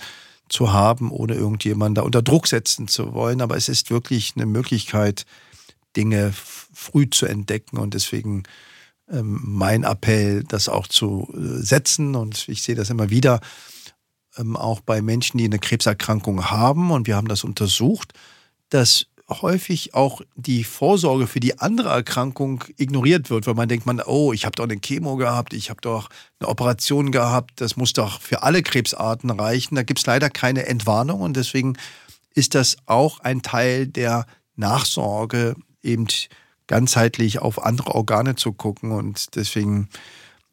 zu 0.50 0.72
haben, 0.72 1.12
ohne 1.12 1.36
irgendjemanden 1.36 1.96
da 1.96 2.02
unter 2.04 2.22
Druck 2.22 2.48
setzen 2.48 2.88
zu 2.88 3.14
wollen. 3.14 3.42
Aber 3.42 3.58
es 3.58 3.70
ist 3.70 3.92
wirklich 3.92 4.34
eine 4.36 4.46
Möglichkeit, 4.46 5.26
Dinge 5.96 6.34
früh 6.34 7.10
zu 7.10 7.26
entdecken 7.26 7.78
und 7.78 7.94
deswegen 7.94 8.44
ähm, 9.10 9.40
mein 9.44 9.84
Appell, 9.84 10.44
das 10.44 10.70
auch 10.70 10.88
zu 10.88 11.28
äh, 11.34 11.62
setzen 11.62 12.16
und 12.16 12.48
ich 12.50 12.64
sehe 12.64 12.76
das 12.76 12.90
immer 12.90 13.10
wieder, 13.10 13.40
ähm, 14.38 14.56
auch 14.56 14.82
bei 14.82 15.02
Menschen, 15.02 15.38
die 15.38 15.46
eine 15.46 15.60
Krebserkrankung 15.60 16.50
haben 16.50 16.92
und 16.92 17.08
wir 17.08 17.16
haben 17.16 17.28
das 17.28 17.44
untersucht, 17.44 18.14
dass 18.70 19.08
häufig 19.30 19.94
auch 19.94 20.22
die 20.36 20.64
Vorsorge 20.64 21.28
für 21.28 21.40
die 21.40 21.58
andere 21.60 21.90
Erkrankung 21.90 22.64
ignoriert 22.78 23.30
wird, 23.30 23.48
weil 23.48 23.56
man 23.56 23.68
denkt 23.68 23.86
man, 23.86 24.02
oh, 24.02 24.34
ich 24.34 24.46
habe 24.46 24.56
doch 24.56 24.66
eine 24.66 24.80
Chemo 24.80 25.16
gehabt, 25.16 25.54
ich 25.54 25.70
habe 25.70 25.82
doch 25.82 26.10
eine 26.40 26.50
Operation 26.50 27.12
gehabt, 27.12 27.60
das 27.62 27.76
muss 27.76 27.94
doch 27.94 28.22
für 28.22 28.44
alle 28.44 28.62
Krebsarten 28.62 29.32
reichen. 29.32 29.76
Da 29.76 29.84
gibt 29.84 30.00
es 30.00 30.06
leider 30.06 30.30
keine 30.30 30.68
Entwarnung 30.68 31.22
und 31.22 31.36
deswegen 31.36 31.78
ist 32.36 32.54
das 32.54 32.78
auch 32.86 33.20
ein 33.20 33.42
Teil 33.42 33.88
der 33.88 34.28
Nachsorge, 34.56 35.56
eben 35.86 36.08
ganzheitlich 36.68 37.40
auf 37.40 37.64
andere 37.64 37.94
Organe 37.94 38.36
zu 38.36 38.52
gucken 38.52 38.92
und 38.92 39.36
deswegen 39.36 39.90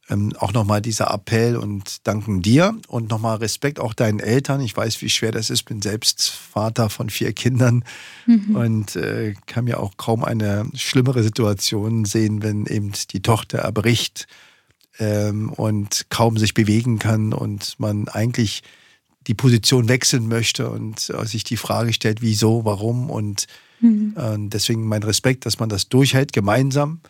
ähm, 0.08 0.32
auch 0.38 0.52
nochmal 0.52 0.82
dieser 0.82 1.12
Appell 1.12 1.56
und 1.56 2.06
danken 2.06 2.42
dir 2.42 2.76
und 2.88 3.08
nochmal 3.08 3.36
Respekt 3.36 3.80
auch 3.80 3.94
deinen 3.94 4.20
Eltern. 4.20 4.60
Ich 4.60 4.76
weiß, 4.76 5.00
wie 5.00 5.08
schwer 5.08 5.32
das 5.32 5.48
ist. 5.48 5.62
Bin 5.62 5.80
selbst 5.80 6.30
Vater 6.30 6.90
von 6.90 7.08
vier 7.08 7.32
Kindern 7.32 7.84
mhm. 8.26 8.56
und 8.56 8.96
äh, 8.96 9.34
kann 9.46 9.64
mir 9.64 9.80
auch 9.80 9.96
kaum 9.96 10.24
eine 10.24 10.66
schlimmere 10.74 11.22
Situation 11.22 12.04
sehen, 12.04 12.42
wenn 12.42 12.66
eben 12.66 12.92
die 13.10 13.22
Tochter 13.22 13.58
erbricht 13.58 14.26
ähm, 14.98 15.50
und 15.50 16.06
kaum 16.10 16.36
sich 16.36 16.52
bewegen 16.52 16.98
kann 16.98 17.32
und 17.32 17.78
man 17.78 18.08
eigentlich 18.08 18.62
die 19.28 19.34
Position 19.34 19.88
wechseln 19.88 20.26
möchte 20.26 20.68
und 20.68 21.10
äh, 21.10 21.26
sich 21.26 21.44
die 21.44 21.56
Frage 21.56 21.92
stellt, 21.92 22.22
wieso, 22.22 22.64
warum 22.64 23.08
und 23.08 23.46
mhm. 23.82 24.14
äh, 24.16 24.48
deswegen 24.48 24.86
mein 24.86 25.02
Respekt, 25.02 25.44
dass 25.44 25.58
man 25.58 25.68
das 25.68 25.88
durchhält 25.90 26.32
gemeinsam 26.32 27.00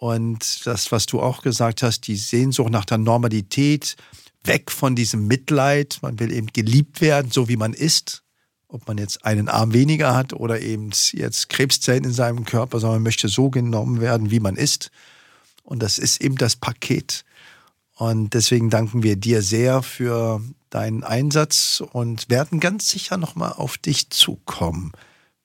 und 0.00 0.66
das, 0.66 0.90
was 0.92 1.04
du 1.06 1.20
auch 1.20 1.42
gesagt 1.42 1.82
hast, 1.82 2.06
die 2.06 2.16
Sehnsucht 2.16 2.70
nach 2.70 2.86
der 2.86 2.98
Normalität, 2.98 3.96
weg 4.44 4.70
von 4.70 4.96
diesem 4.96 5.26
Mitleid. 5.26 5.98
Man 6.00 6.18
will 6.18 6.32
eben 6.32 6.46
geliebt 6.46 7.02
werden, 7.02 7.30
so 7.30 7.48
wie 7.48 7.56
man 7.56 7.74
ist. 7.74 8.22
Ob 8.66 8.88
man 8.88 8.96
jetzt 8.96 9.26
einen 9.26 9.48
Arm 9.48 9.74
weniger 9.74 10.14
hat 10.14 10.32
oder 10.32 10.60
eben 10.60 10.90
jetzt 11.12 11.50
Krebszellen 11.50 12.04
in 12.04 12.12
seinem 12.12 12.46
Körper, 12.46 12.80
sondern 12.80 12.98
man 12.98 13.04
möchte 13.04 13.28
so 13.28 13.50
genommen 13.50 14.00
werden, 14.00 14.30
wie 14.30 14.40
man 14.40 14.56
ist. 14.56 14.90
Und 15.64 15.82
das 15.82 15.98
ist 15.98 16.22
eben 16.22 16.36
das 16.36 16.56
Paket. 16.56 17.24
Und 17.96 18.32
deswegen 18.32 18.70
danken 18.70 19.02
wir 19.02 19.16
dir 19.16 19.42
sehr 19.42 19.82
für 19.82 20.40
deinen 20.70 21.04
Einsatz 21.04 21.82
und 21.92 22.30
werden 22.30 22.58
ganz 22.58 22.88
sicher 22.88 23.18
nochmal 23.18 23.52
auf 23.52 23.76
dich 23.76 24.08
zukommen, 24.08 24.92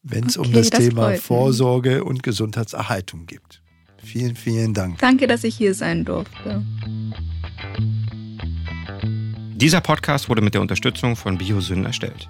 wenn 0.05 0.27
es 0.27 0.37
okay, 0.37 0.47
um 0.47 0.53
das, 0.53 0.69
das 0.69 0.79
Thema 0.79 1.15
Vorsorge 1.15 2.03
und 2.03 2.23
Gesundheitserhaltung 2.23 3.25
geht. 3.25 3.61
Vielen, 3.97 4.35
vielen 4.35 4.73
Dank. 4.73 4.99
Danke, 4.99 5.25
dass 5.25 5.43
ich 5.43 5.55
hier 5.55 5.73
sein 5.73 6.05
durfte. 6.05 6.63
Dieser 9.55 9.81
Podcast 9.81 10.29
wurde 10.29 10.41
mit 10.41 10.53
der 10.53 10.61
Unterstützung 10.61 11.15
von 11.15 11.37
Biosyn 11.37 11.85
erstellt. 11.85 12.29